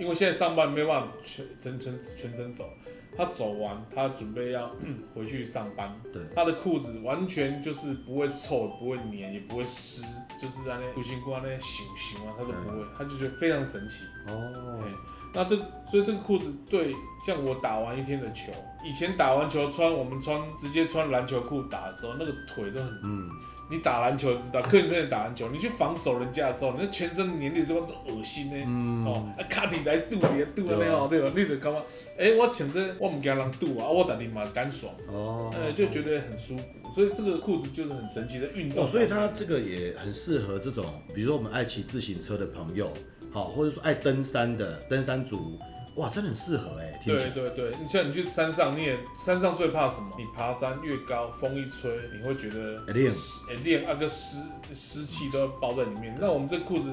[0.00, 2.68] 因为现在上班没办法全全全全程走，
[3.16, 4.68] 他走完，他准备要
[5.14, 10.02] 回去上班，对，他的裤子完全就是不会臭，不会黏，也不会湿，
[10.36, 14.04] 就是在那出新裤那醒醒啊，他都不会，他就觉得非常神奇。
[14.26, 14.90] 哦嘿，
[15.32, 16.94] 那这所以这个裤子对，
[17.26, 18.52] 像我打完一天的球，
[18.84, 23.28] 以前打完球穿我们穿直接穿篮球裤打的时候，那个腿都很，嗯，
[23.70, 28.64] 你打篮球知道，克林森也打篮球，你去防守人家的时候，你那全身黏力这么恶心呢。
[28.66, 31.30] 嗯哦，啊，卡底来堵你，堵的那哦，对吧？
[31.34, 31.84] 你就感觉，
[32.18, 38.84] 哎，我穿这我唔惊人堵啊，我打的嘛干爽，哦，呃，就觉得很舒服，所以这个裤子就是很神奇的运动。
[38.84, 42.92] 哦，所以它这个也很适合这种，比如说我们爱骑自行车的朋友，
[43.32, 45.58] 好，或者说爱登山的登山族，
[45.96, 50.10] 哇，真的很适合哎，听起来，对对对，你像你去山上，你也山上最怕什么？
[50.18, 54.38] 你爬山越高，风一吹，你会觉得会冷湿，哎练那个湿
[54.74, 56.16] 湿气都要包在里面。
[56.20, 56.92] 那我们这裤子，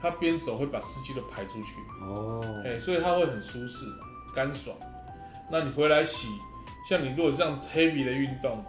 [0.00, 3.86] 它边走会把湿气都排出去，哦，哎、所以它会很舒适、
[4.34, 4.76] 干爽。
[5.50, 6.28] 那你回来洗，
[6.88, 8.64] 像你如果这样 heavy 的运动，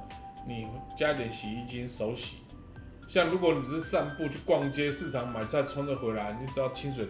[0.48, 0.68] 你
[0.98, 2.38] 加一点洗衣精手洗。
[3.10, 7.08] 像如果你只是散步去逛街、市场买菜，穿着回来，你只要清水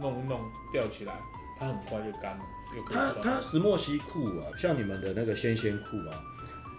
[0.00, 0.40] 弄一弄
[0.72, 1.14] 吊起来，
[1.56, 2.42] 它很快就干了，
[2.76, 3.22] 又可以它穿。
[3.22, 6.20] 它石墨烯裤啊，像你们的那个纤纤裤啊，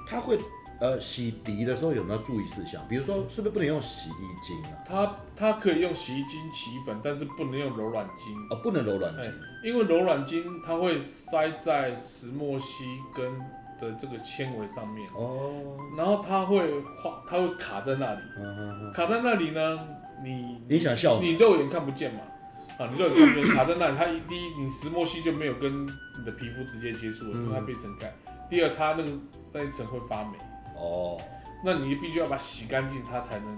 [0.05, 0.37] 它会
[0.81, 2.85] 呃洗涤的时候有没有注意事项？
[2.89, 4.83] 比如说是不是不能用洗衣精啊？
[4.85, 9.33] 它它可以用洗衣精、洗衣粉，但是不能用柔软精，哦，不能柔软哎精。
[9.63, 12.83] 因为柔软精它会塞在石墨烯
[13.15, 13.39] 跟
[13.81, 19.79] 的这个纤维上面，哦，然后它会画，它会卡在那里，嗯嗯嗯，卡在那里呢，
[20.23, 21.21] 你影响效果。
[21.21, 22.21] 你肉眼看不见嘛，
[22.77, 28.07] 啊，你肉眼看不见，卡在那里，它一第一，你石墨烯就没有跟你的皮肤直接接触了，因为它被层盖；
[28.49, 29.09] 第二，它那个
[29.51, 30.37] 那一层会发霉，
[30.77, 31.19] 哦，
[31.65, 33.55] 那你必须要把它洗干净，它才能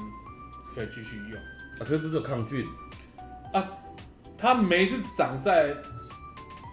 [0.74, 1.38] 可以继续用。
[1.38, 2.66] 啊，可是不是有抗菌
[3.52, 3.70] 啊？
[4.38, 5.74] 它霉是长在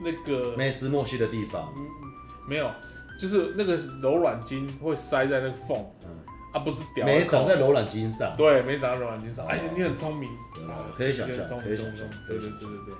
[0.03, 1.73] 那个没石墨烯的地方。
[1.77, 1.87] 嗯，
[2.49, 2.69] 没有，
[3.21, 6.11] 就是那个柔软筋会塞在那个缝，嗯，
[6.55, 8.35] 啊，不是屌，没长在柔软筋上。
[8.37, 9.47] 对，没长在柔软筋上。
[9.47, 10.31] 哎呀，你很聪明，
[10.97, 11.97] 可以想象，可以想象。
[12.27, 12.95] 对对对对对。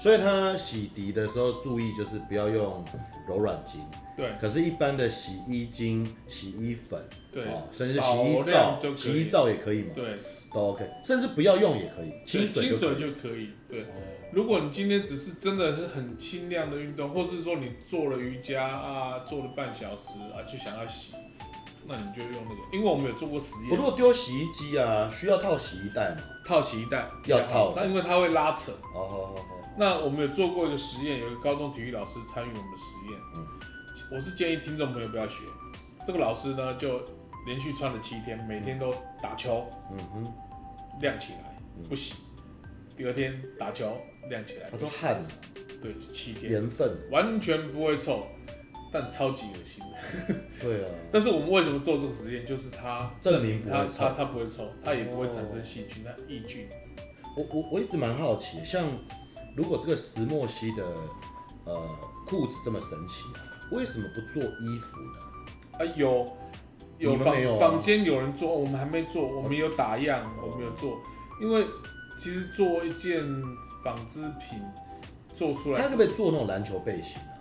[0.00, 2.82] 所以他洗涤的时候注意就是不要用
[3.28, 3.76] 柔软巾，
[4.16, 4.30] 对。
[4.40, 6.98] 可是，一般的洗衣精、洗衣粉，
[7.30, 7.44] 对，
[7.76, 10.16] 甚至洗衣皂，洗衣皂也可以嘛，对，
[10.52, 10.88] 都 OK。
[11.04, 13.50] 甚至不要用也可以，清水就可以。
[13.68, 13.84] 对，
[14.32, 21.12] 如果你今天只是真的是很轻量的运动，或是说你做了瑜伽啊，做了半小时啊，就想要洗，
[21.86, 23.70] 那你就用那个，因为我们有做过实验。
[23.70, 26.22] 我如果丢洗衣机啊，需要套洗衣袋吗？
[26.42, 28.72] 套洗衣袋要套，但因为它会拉扯。
[28.94, 29.59] 哦好好好。
[29.76, 33.18] 那我们有做过一个实验，有一个高中体育老师参与我们的实验。
[33.36, 33.46] 嗯，
[34.12, 35.44] 我是建议听众朋友不要学。
[36.06, 37.00] 这个老师呢，就
[37.46, 40.32] 连续穿了七天，每天都打球，嗯哼，
[41.00, 42.14] 晾起来不洗。
[42.96, 43.96] 第二天打球
[44.28, 45.22] 亮起来，他都汗。
[45.80, 46.52] 对，七天。
[46.52, 46.94] 盐分。
[47.10, 48.26] 完全不会臭，
[48.92, 49.82] 但超级恶心。
[50.60, 50.90] 对啊。
[51.10, 52.44] 但是我们为什么做这个实验？
[52.44, 56.68] 就是他证明他他他不会臭，他也不会产生细菌，它抑菌。
[57.36, 58.86] 我我我一直蛮好奇，像。
[59.56, 60.84] 如果这个石墨烯的
[61.64, 61.80] 呃
[62.26, 63.40] 裤子这么神奇啊，
[63.72, 65.78] 为什么不做衣服呢？
[65.78, 66.26] 啊有
[66.98, 71.00] 有坊坊间有人做，我们还没做，我们有打样，我们有做。
[71.40, 71.66] 因为
[72.18, 73.24] 其实做一件
[73.82, 74.60] 纺织品
[75.34, 77.32] 做出来，他可不可以做那种篮球背心啊？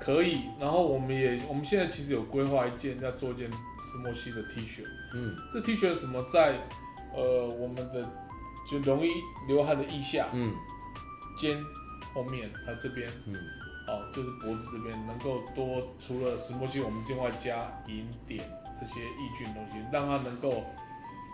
[0.00, 0.42] 可以。
[0.58, 4.82] 然后我们也我们现在其实有规划一件要做一件石墨烯的 T 恤。
[5.14, 6.58] 嗯，这 T 恤什么在
[7.14, 8.02] 呃我们的
[8.70, 9.10] 就容易
[9.46, 10.28] 流汗的腋下。
[10.32, 10.54] 嗯。
[11.36, 11.62] 肩
[12.14, 13.34] 后面，它这边，嗯，
[13.88, 18.38] 哦，就是脖子这边能够多，除了石墨烯，我们另外加银碘
[18.80, 20.64] 这些抑菌东西，让它能够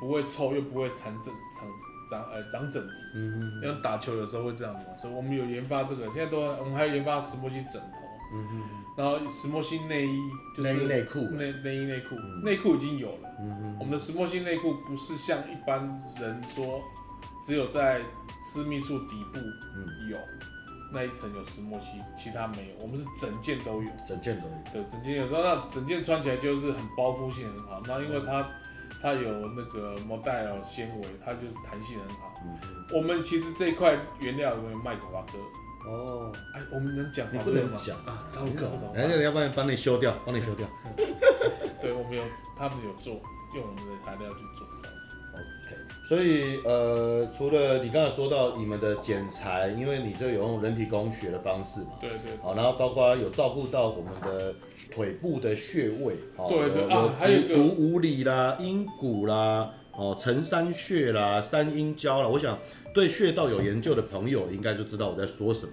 [0.00, 1.68] 不会臭，又不会产疹、长
[2.08, 3.12] 长呃长疹子。
[3.16, 3.62] 嗯嗯。
[3.62, 7.98] 因为打球有时候会这样子嘛，所以我们有研发这个，现在都我们还有研发石墨烯枕头。
[8.32, 8.62] 嗯嗯。
[8.96, 10.20] 然后石墨烯内衣
[10.56, 13.30] 就是内内裤，内内衣内裤，内裤已经有了。
[13.40, 13.76] 嗯嗯。
[13.78, 15.80] 我们的石墨烯内裤不是像一般
[16.20, 16.82] 人说，
[17.44, 18.00] 只有在
[18.42, 19.38] 私密处底部
[20.08, 20.18] 有
[20.92, 22.74] 那一层有石墨烯，其他没有。
[22.80, 24.54] 我们是整件都有，整件都有。
[24.72, 27.82] 对，整件有时候那整件穿起来就是很包覆性很好。
[27.86, 28.48] 那因为它
[29.02, 32.32] 它有那个摩代尔纤维，它就是弹性很好。
[32.44, 32.58] 嗯。
[32.94, 35.38] 我们其实这一块原料有没有卖给华哥？
[35.90, 36.32] 哦。
[36.54, 37.42] 哎，我们能讲吗？
[37.44, 38.94] 不能讲啊，糟糕糟糕。
[38.94, 40.66] 人家要不然帮你修掉，帮你修掉。
[41.82, 42.24] 对，我们有，
[42.56, 43.20] 他们有做，
[43.54, 44.66] 用我们的材料去做。
[46.08, 54.54] 所以，呃，除了你刚才说到你们的剪裁，因为你这有用人体工学的方式嘛，对对，好，然后包括有照顾到我们的
[54.90, 62.58] 腿部的穴位，好，对对，有足足五里啦、阴骨啦、哦承山穴啦、三阴交啦，我想
[62.94, 65.72] 对穴道有研究的朋友应该就知道我在说什么。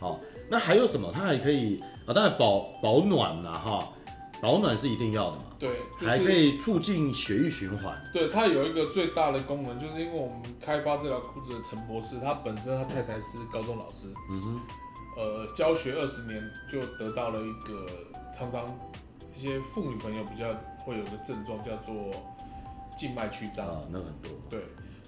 [0.00, 0.18] 好，
[0.50, 1.12] 那还有什么？
[1.14, 3.92] 它还可以啊，当然保保暖啦，哈。
[4.40, 5.44] 保暖是一定要的嘛？
[5.58, 7.96] 对，就是、还可以促进血液循环。
[8.12, 14.60] 对，它有一个最大的功能，就是因为我们开发这条裤子的陈博士，他本身他太太是高中老师，嗯哼，
[15.16, 17.86] 呃，教学二十年就得到了一个
[18.34, 18.66] 常常
[19.34, 21.94] 一些妇女朋友比较会有个症状，叫做
[22.96, 24.30] 静脉曲张啊，那很多。
[24.50, 24.60] 对。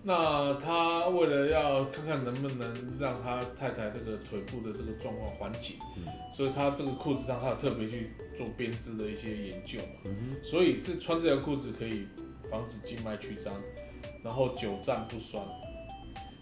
[0.04, 10.00] 那他为了要看看能不能让他太太这个腿部的这个状况缓解，嗯、所以他这个裤子上他有特别去做编织的一些研究嘛。
[10.06, 12.06] 嗯、所以这穿这条裤子可以
[12.50, 13.52] 防止静脉曲张，
[14.22, 15.44] 然后久站不酸。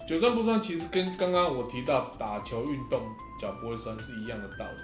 [0.07, 3.01] 久站不酸其实跟刚刚我提到打球运动
[3.41, 4.83] 脚不会酸是一样的道理。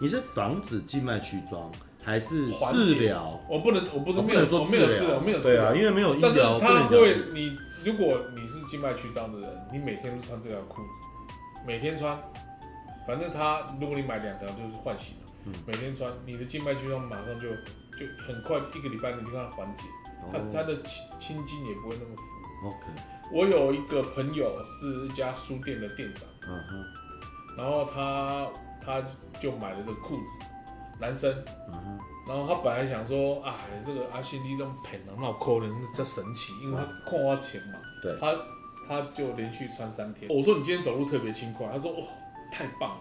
[0.00, 1.72] 你是防止静脉曲张？
[2.04, 3.40] 还是治疗？
[3.48, 5.54] 我不能，我不是，没有说没有治疗，没有治疗。
[5.54, 6.28] 对啊，因为没有医疗。
[6.28, 11.00] 但是他会，你如果你是静脉曲张的人，你每天都穿这条裤子，
[11.66, 12.16] 每天穿，
[13.06, 17.48] 反正他如果你买两条就是换洗的，嗯、每天穿，你的静脉曲张马上就
[17.98, 19.82] 就很快一个礼拜你就看缓解，
[20.32, 22.68] 他他、哦、的青青筋也不会那么浮。
[22.68, 22.76] OK。
[23.32, 28.48] 我有一个朋友是一家书店的店长，嗯哼，然后他
[28.84, 29.02] 他
[29.40, 30.22] 就买了这个裤子。
[31.00, 31.34] 男生，
[32.26, 33.52] 然后他本来想说，哎，
[33.84, 37.78] 这个阿信你这种骗人那扣人叫神奇，因为他扣花钱嘛。
[38.02, 38.16] 对。
[38.20, 38.32] 他
[38.86, 40.30] 他就连续穿三天。
[40.30, 42.06] 我说你今天走路特别轻快，他说哇，
[42.52, 43.00] 太棒了。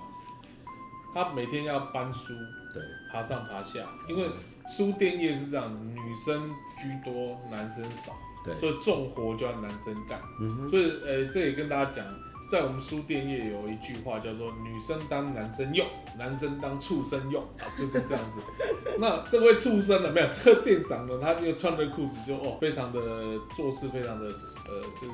[1.14, 2.34] 他每天要搬书，
[2.74, 2.82] 对，
[3.12, 4.30] 爬上爬下，因为
[4.68, 8.14] 书店业是这样，女生居多，男生少，
[8.46, 10.20] 对，所以重活就要男生干。
[10.40, 10.70] 嗯哼。
[10.70, 12.06] 所以，呃，这也跟大家讲。
[12.52, 15.88] 在我们书店业有一句话叫做“女生当男生用，
[16.18, 18.42] 男生当畜生用”，啊，就是这样子。
[19.00, 20.12] 那这位畜生呢？
[20.12, 23.00] 没有这个店长呢，他就穿着裤子就哦，非常的
[23.56, 24.28] 做事非常的
[24.68, 25.14] 呃，就是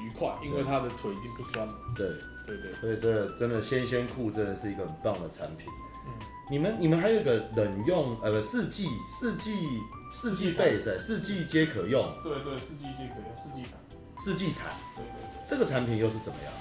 [0.00, 1.74] 愉快，因为他的腿已经不酸了。
[1.94, 2.08] 对
[2.46, 5.66] 对对，所以这真的纤纤裤真的是一个很棒的产品。
[6.06, 6.12] 嗯，
[6.50, 8.88] 你们你们还有一个冷用呃不四季
[9.20, 9.68] 四季
[10.10, 15.21] 四季被是四季皆可用，对对，四季皆可用，四季毯，四季毯，对对对，
[15.52, 16.52] 这个产品又是怎么样？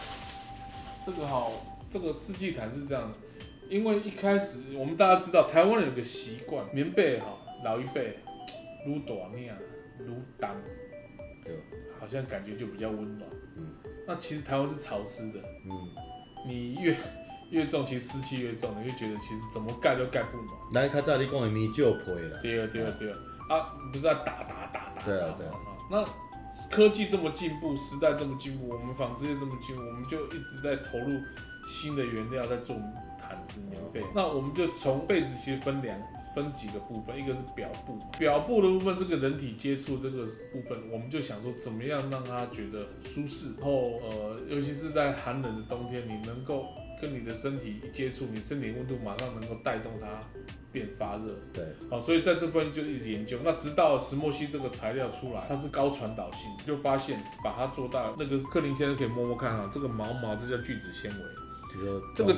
[1.06, 1.54] 这个好，
[1.90, 3.18] 这个四季毯是这样的，
[3.70, 7.28] 因为一开始我们大家知道台湾人有个习惯，棉被哈，
[7.64, 8.20] 老一辈
[8.86, 9.56] 撸短面
[10.00, 10.58] 撸当，
[11.42, 11.58] 对，
[12.02, 13.70] 好像感觉就比较温暖，嗯，
[14.06, 15.72] 那其实台湾是潮湿的，嗯，
[16.46, 16.98] 你越
[17.50, 20.50] 越重，其实湿气越重，你就觉得其实怎么盖都盖不暖。
[20.74, 23.18] 来，他在你讲的米就配了，对啊对啊对啊，
[23.52, 25.54] 啊不是要打打打打，对啊对啊，
[25.90, 26.06] 那
[26.70, 31.10] 科技这么进步，时代这么进步，我们纺织业这么进步，我们就一直在投入
[31.68, 32.76] 新的原料在做
[33.22, 34.02] 毯子、棉被。
[34.14, 35.98] 那我们就从被子其实分两
[36.36, 46.66] 分几个部分，一个是表布，表布的部分是个人体接触这个部分，我们就想说怎么样让它觉得舒适，然后呃，尤其是在寒冷的冬天，你能够。
[47.02, 50.08] 跟你的身体一接触，你身体温度马上能够带动它
[50.72, 51.34] 变发热。
[51.52, 53.38] 对，好，所以在这份就一直研究。
[53.44, 58.14] 那直到石墨烯这个材料出来，它是高传导性，就发现把它做大。
[58.18, 61.18] 那个克林先生可以摸摸看啊，这个毛毛这叫聚酯纤维。
[62.14, 62.34] 这个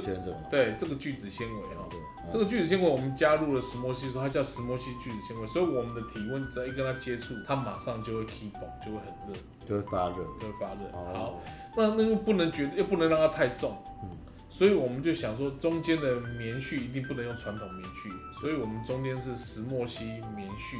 [0.51, 1.89] 对，这个聚酯纤维哈，
[2.31, 10.91] 这个聚酯纤维我们加入了石墨烯，说它叫石墨烯聚酯纤维，所以我们的体温只要一跟它接触，它马上就会起爆，就会很热，就会发热，就会发热。
[10.93, 11.41] 好，
[11.75, 13.75] 那那个不能绝，又不能让它太重。
[14.03, 14.09] 嗯。
[14.53, 20.77] 所以我们就想说，中间的棉絮一定不能用传统棉絮，所以我们中间是石墨烯棉絮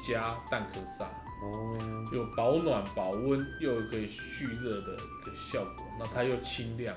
[0.00, 1.04] 加蛋壳纱，
[1.42, 1.76] 哦，
[2.12, 6.94] 有保暖保温又可以蓄热的一个效果，那它又轻量，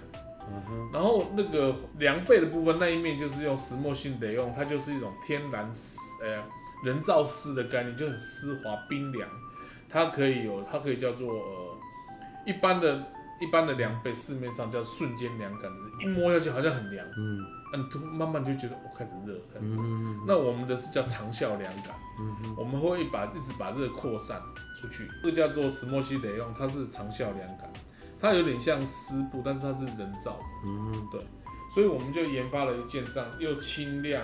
[0.48, 6.44] 嗯哼，然后那个凉被的部分那一面就是用石墨烯得用，它就是一种天然丝，呃，
[6.86, 9.28] 人造丝的概念，就很丝滑冰凉，
[9.90, 11.78] 它可以有，它可以叫做呃
[12.46, 13.04] 一般的。
[13.42, 19.82] 一般的凉被市面上叫瞬间凉感，就是一摸下去好像很凉，嗯，嗯，慢慢就觉得我开始热，开始热。
[19.82, 24.40] 嗯，那我们的是叫长效凉感，嗯哼，我们会把一直把热扩散
[24.80, 27.74] 出去，这个叫做石墨烯雷用，它是长效凉感，
[28.20, 31.20] 它有点像丝布，但是它是人造的，嗯，对，
[31.74, 34.24] 所以我们就研发了一件这样又轻量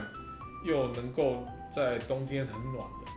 [0.64, 3.12] 又能够在冬天很暖的。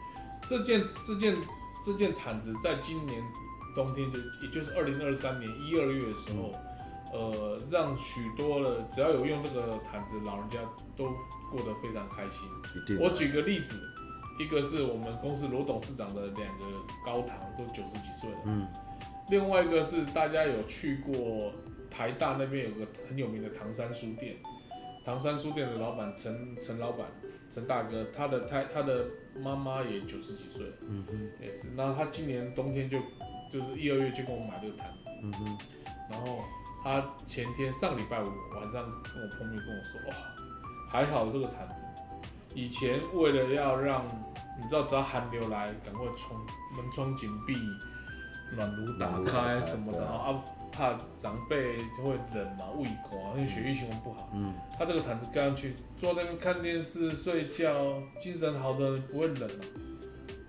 [0.49, 1.37] 这件这件
[1.85, 3.23] 这件毯子，在今年。
[3.75, 6.53] 冬天就也就是二零二三年一二月的时候，
[7.13, 10.59] 嗯、呃，让许多的只要有用这个毯子，老人家
[10.97, 11.07] 都
[11.51, 12.49] 过得非常开心。
[13.01, 13.77] 我举个例子，
[14.39, 16.67] 一个是我们公司罗董事长的两个
[17.05, 18.39] 高堂，都九十几岁了。
[18.45, 18.67] 嗯。
[19.29, 21.53] 另外一个是大家有去过
[21.91, 24.37] 台大那边有个很有名的唐山书店，
[25.05, 27.07] 唐山书店的老板陈陈老板
[27.49, 29.07] 陈大哥，他的他他的
[29.41, 30.73] 妈妈也九十几岁了。
[30.89, 31.31] 嗯哼。
[31.41, 32.99] 也是，那他今年冬天就。
[33.51, 35.59] 就是一二月就跟我买这个毯子，嗯哼，
[36.09, 36.45] 然后
[36.85, 40.15] 他前天上礼拜五晚上跟我碰面跟我说，哇，
[40.89, 41.83] 还好这个毯子，
[42.55, 44.07] 以前为了要让
[44.63, 46.41] 你知道只要寒流来，赶快窗
[46.77, 47.57] 门窗紧闭，
[48.57, 57.75] 暖炉打开什么的啊，怕长辈就会冷嘛，胃寒，因为血液循环不好，嗯，他这个毯子盖上去，坐在那边看电视睡觉，
[58.21, 59.65] 精神好的不会冷嘛。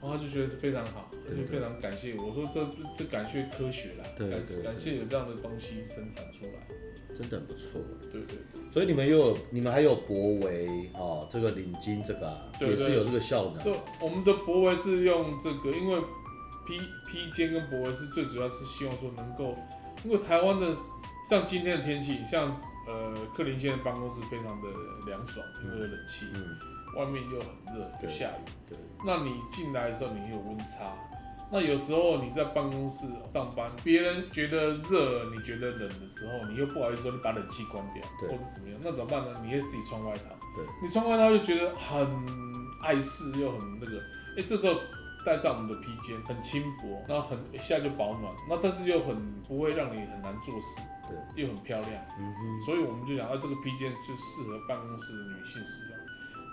[0.01, 6.67] 然后他就觉得是非常好，他就非常感谢我，说这这感谢科学啦，对对对对，感谢有这样的东西生产出来，
[7.15, 7.79] 真的很不错。
[8.11, 13.63] 对对对，所以你们又有你们还有博围哦，这个领巾这个啊，对对对，也是有这个效能。
[13.63, 15.99] 对，我们的博围是用这个，因为
[16.65, 19.55] 披披肩跟脖围是最主要是希望说能够，
[20.03, 20.73] 因为台湾的
[21.29, 24.67] 像今天的天气，像呃克林先生办公室非常的
[25.05, 26.25] 凉爽，因为有冷气。
[26.33, 26.57] 嗯嗯
[26.91, 28.51] 外面又很热，又下雨。
[28.67, 30.93] 对，那你进来的时候，你有温差。
[31.53, 39.37] 那有时候你在办公室上班，别人觉得热，你觉得冷的时候，你又不好意思说你把冷气关掉，对或者怎么样，那怎么办呢？
[39.43, 40.23] 你会自己穿外套。
[40.55, 42.07] 对，你穿外套就觉得很
[42.81, 43.97] 碍事，又很那个。
[43.97, 44.79] 哎、欸，这时候
[45.25, 50.79] 带上我们的披肩，很轻薄，然后很一下就保暖，那但是又很不会让你很难做事，
[51.09, 51.91] 对，又很漂亮。
[52.17, 56.00] 嗯哼，所以我们就讲，啊，这个披肩就适合办公室的女性使用。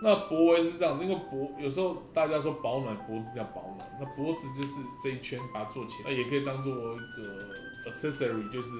[0.00, 8.76] 那脖围是这样，因为脖有时候大家说保暖脖子要保暖，那脖子就是这一圈把它做起来，那也可以当做一个 accessory，就是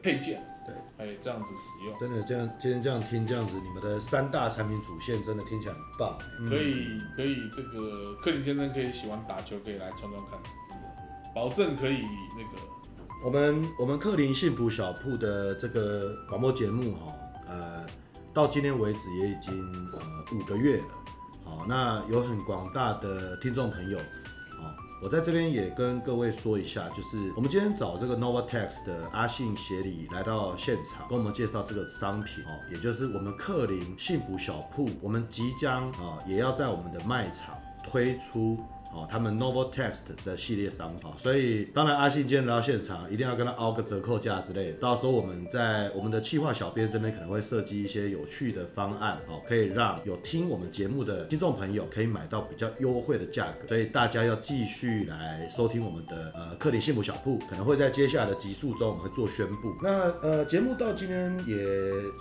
[0.00, 0.40] 配件。
[0.64, 1.98] 对，哎，这样子使用。
[1.98, 6.16] 真的这样，今天这样听这样子，你们的三大产品主线真的听起来很棒。
[6.48, 10.38] 可以，可以，这个克林先生可以喜欢打球，可以来穿穿看，
[11.34, 12.04] 保证可以
[12.36, 12.62] 那个。
[13.24, 17.12] 我们我们克林幸福小铺的这个广播节目哈，
[17.48, 17.84] 呃。
[18.32, 19.52] 到今天为止也已经
[19.92, 19.98] 呃
[20.32, 20.84] 五个月了，
[21.44, 23.98] 好，那有很广大的听众朋友，
[25.02, 38.58] 我在这边也跟各位说一下，就是我们今天找这个 Novatex 的阿信协理来到现场，跟我们介绍这个商品哦，也就是我们克林幸福小铺，我们即将啊也要在我们的卖场推出。
[38.92, 44.78] 哦，他们 NOVA TEST 的系列商品，所以当然阿信今天来到现场，一定要跟他凹个折扣价之类的。
[44.78, 53.68] 到时候我们在我们的企划小编这边可能会设计一些有趣的方案，哦，可以让有听我们节目的听众朋友可以买到比较优惠的价格。
[53.68, 59.72] 所以大家要继续来收听我们的呃克林幸福小铺，可能会在接下来的集数中我们会做宣布。
[59.80, 61.56] 那呃节目到今天也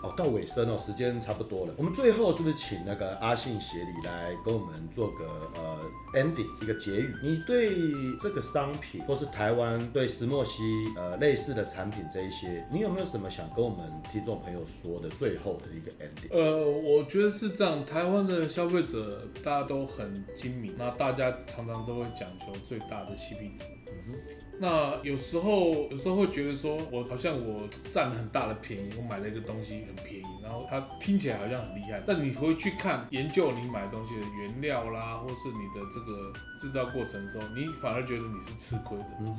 [0.03, 1.73] 哦到尾声哦，时间差不多了。
[1.77, 5.79] 我们最后是不是请那个阿信协理来跟我们做个呃
[6.13, 6.47] ending？
[6.61, 7.75] 一个结语，你对
[8.21, 10.61] 这个商品，或是台湾对石墨烯
[10.95, 13.79] 呃类似的产品这一些，你有没有什么想跟我们
[14.11, 16.31] 听众朋友说的最后的一个 ending？
[16.31, 23.63] 呃，我觉得是这样，台湾的消费者大家都很精明，那大家常常都会讲求最大的 CP 值。
[24.07, 24.15] 嗯。
[24.61, 39.05] 那有时候，有时候会觉得说，我好像我占了很大的便宜，我买了一个东西很便宜，然后它听起来好像很厉害，但你回去看研究你买东西的原料啦，或是你的这个制造过程的时候，你反而觉得你是吃亏的。
[39.21, 39.37] 嗯。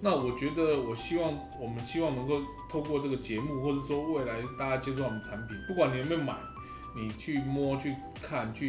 [0.00, 6.34] 那我觉得，我希望我们希望能够透过这个节目，或是说未来大家接触我们产品，不管你有没有买，
[6.96, 8.68] 你去摸、去看、去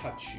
[0.00, 0.36] touch。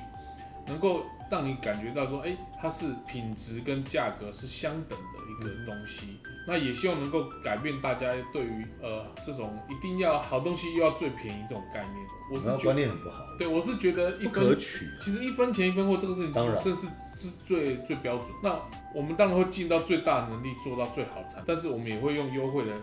[0.68, 6.20] 能够让你感觉到说，哎、欸，它是品质跟价格是相等的一个东西。
[6.26, 12.06] 嗯、那也希望能够改变大家对于呃这种一定要好东西又要最便宜这种概念。
[12.30, 13.24] 我是观念很不好。
[13.38, 14.92] 对，我是觉得一分可取、啊。
[15.00, 18.28] 其实一分钱一分货这个事情，当然这是这是最最标准。
[18.44, 18.60] 那
[18.94, 22.74] 我们当然会尽到最大能力做到最好产，但是我们也会用优惠的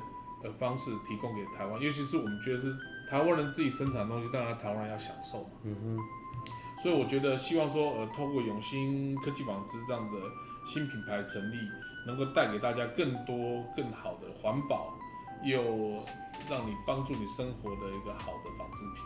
[0.42, 2.74] 呃方式提供给台湾，尤其是我们觉得是
[3.11, 5.51] 台湾人自己生产的东西，当然台湾人要享受嘛。
[5.64, 5.99] 嗯哼。
[6.81, 10.18] 所以我觉得，希望说，呃，透过永兴科技纺织这样的
[10.64, 11.57] 新品牌成立，
[12.07, 14.95] 能够带给大家更多、更好的环保，
[15.43, 15.61] 又
[16.49, 19.05] 让你帮助你生活的一个好的纺织品。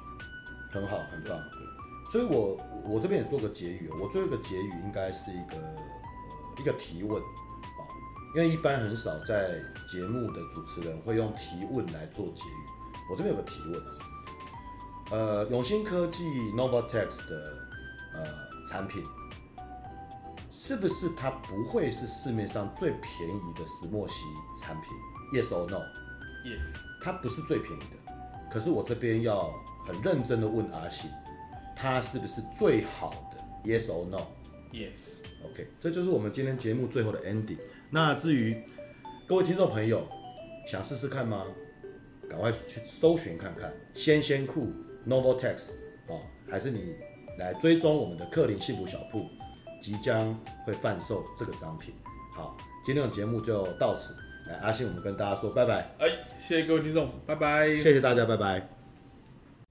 [0.71, 1.39] 很好，很棒。
[1.51, 5.83] 对，所以我我这边也做个结语，我做一个结语应该是一个呃
[6.59, 7.81] 一个提问啊，
[8.35, 9.49] 因为一般很少在
[9.91, 12.67] 节目的主持人会用提问来做结语，
[13.11, 13.93] 我这边有个提问啊。
[15.11, 17.62] 呃，永兴科技 Novatex 的
[18.15, 18.25] 呃
[18.69, 19.03] 产品，
[20.51, 24.15] 是不是它不会是市面上最便宜的石墨烯
[24.61, 26.65] 产品？Yes or no？Yes，
[27.01, 28.13] 它不是最便宜的。
[28.51, 29.53] 可是我这边要
[29.87, 31.11] 很认真的问阿信，
[31.77, 35.23] 它是不是最好的？Yes or no？Yes。
[35.45, 37.59] OK，这就是我们今天节目最后的 ending。
[37.91, 38.63] 那至于
[39.27, 40.07] 各位听众朋友，
[40.67, 41.45] 想试试看吗？
[42.29, 44.73] 赶快去搜寻看看，仙仙酷。
[45.05, 45.71] Novotex
[46.07, 46.95] 哦，还是你
[47.39, 49.27] 来追踪我们的克林幸福小铺，
[49.81, 51.95] 即将会贩售这个商品。
[52.35, 54.15] 好，今天的节目就到此。
[54.47, 55.89] 来，阿信，我们跟大家说拜拜。
[55.99, 56.09] 哎，
[56.39, 57.69] 谢谢各位听众，拜拜。
[57.69, 58.69] 谢谢大家，拜拜。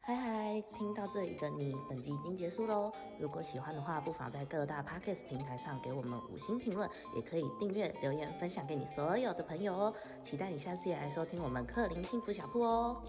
[0.03, 2.91] 嗨嗨，听到这里的你，本集已经结束喽。
[3.19, 9.93] 如果喜欢的话，不妨在各大 Podcast 平台上给我们五星评论，也可以订阅、留言、分享给你所有的朋友哦。
[10.23, 13.01] 期待你下次也来收听我们克林幸福小铺哦。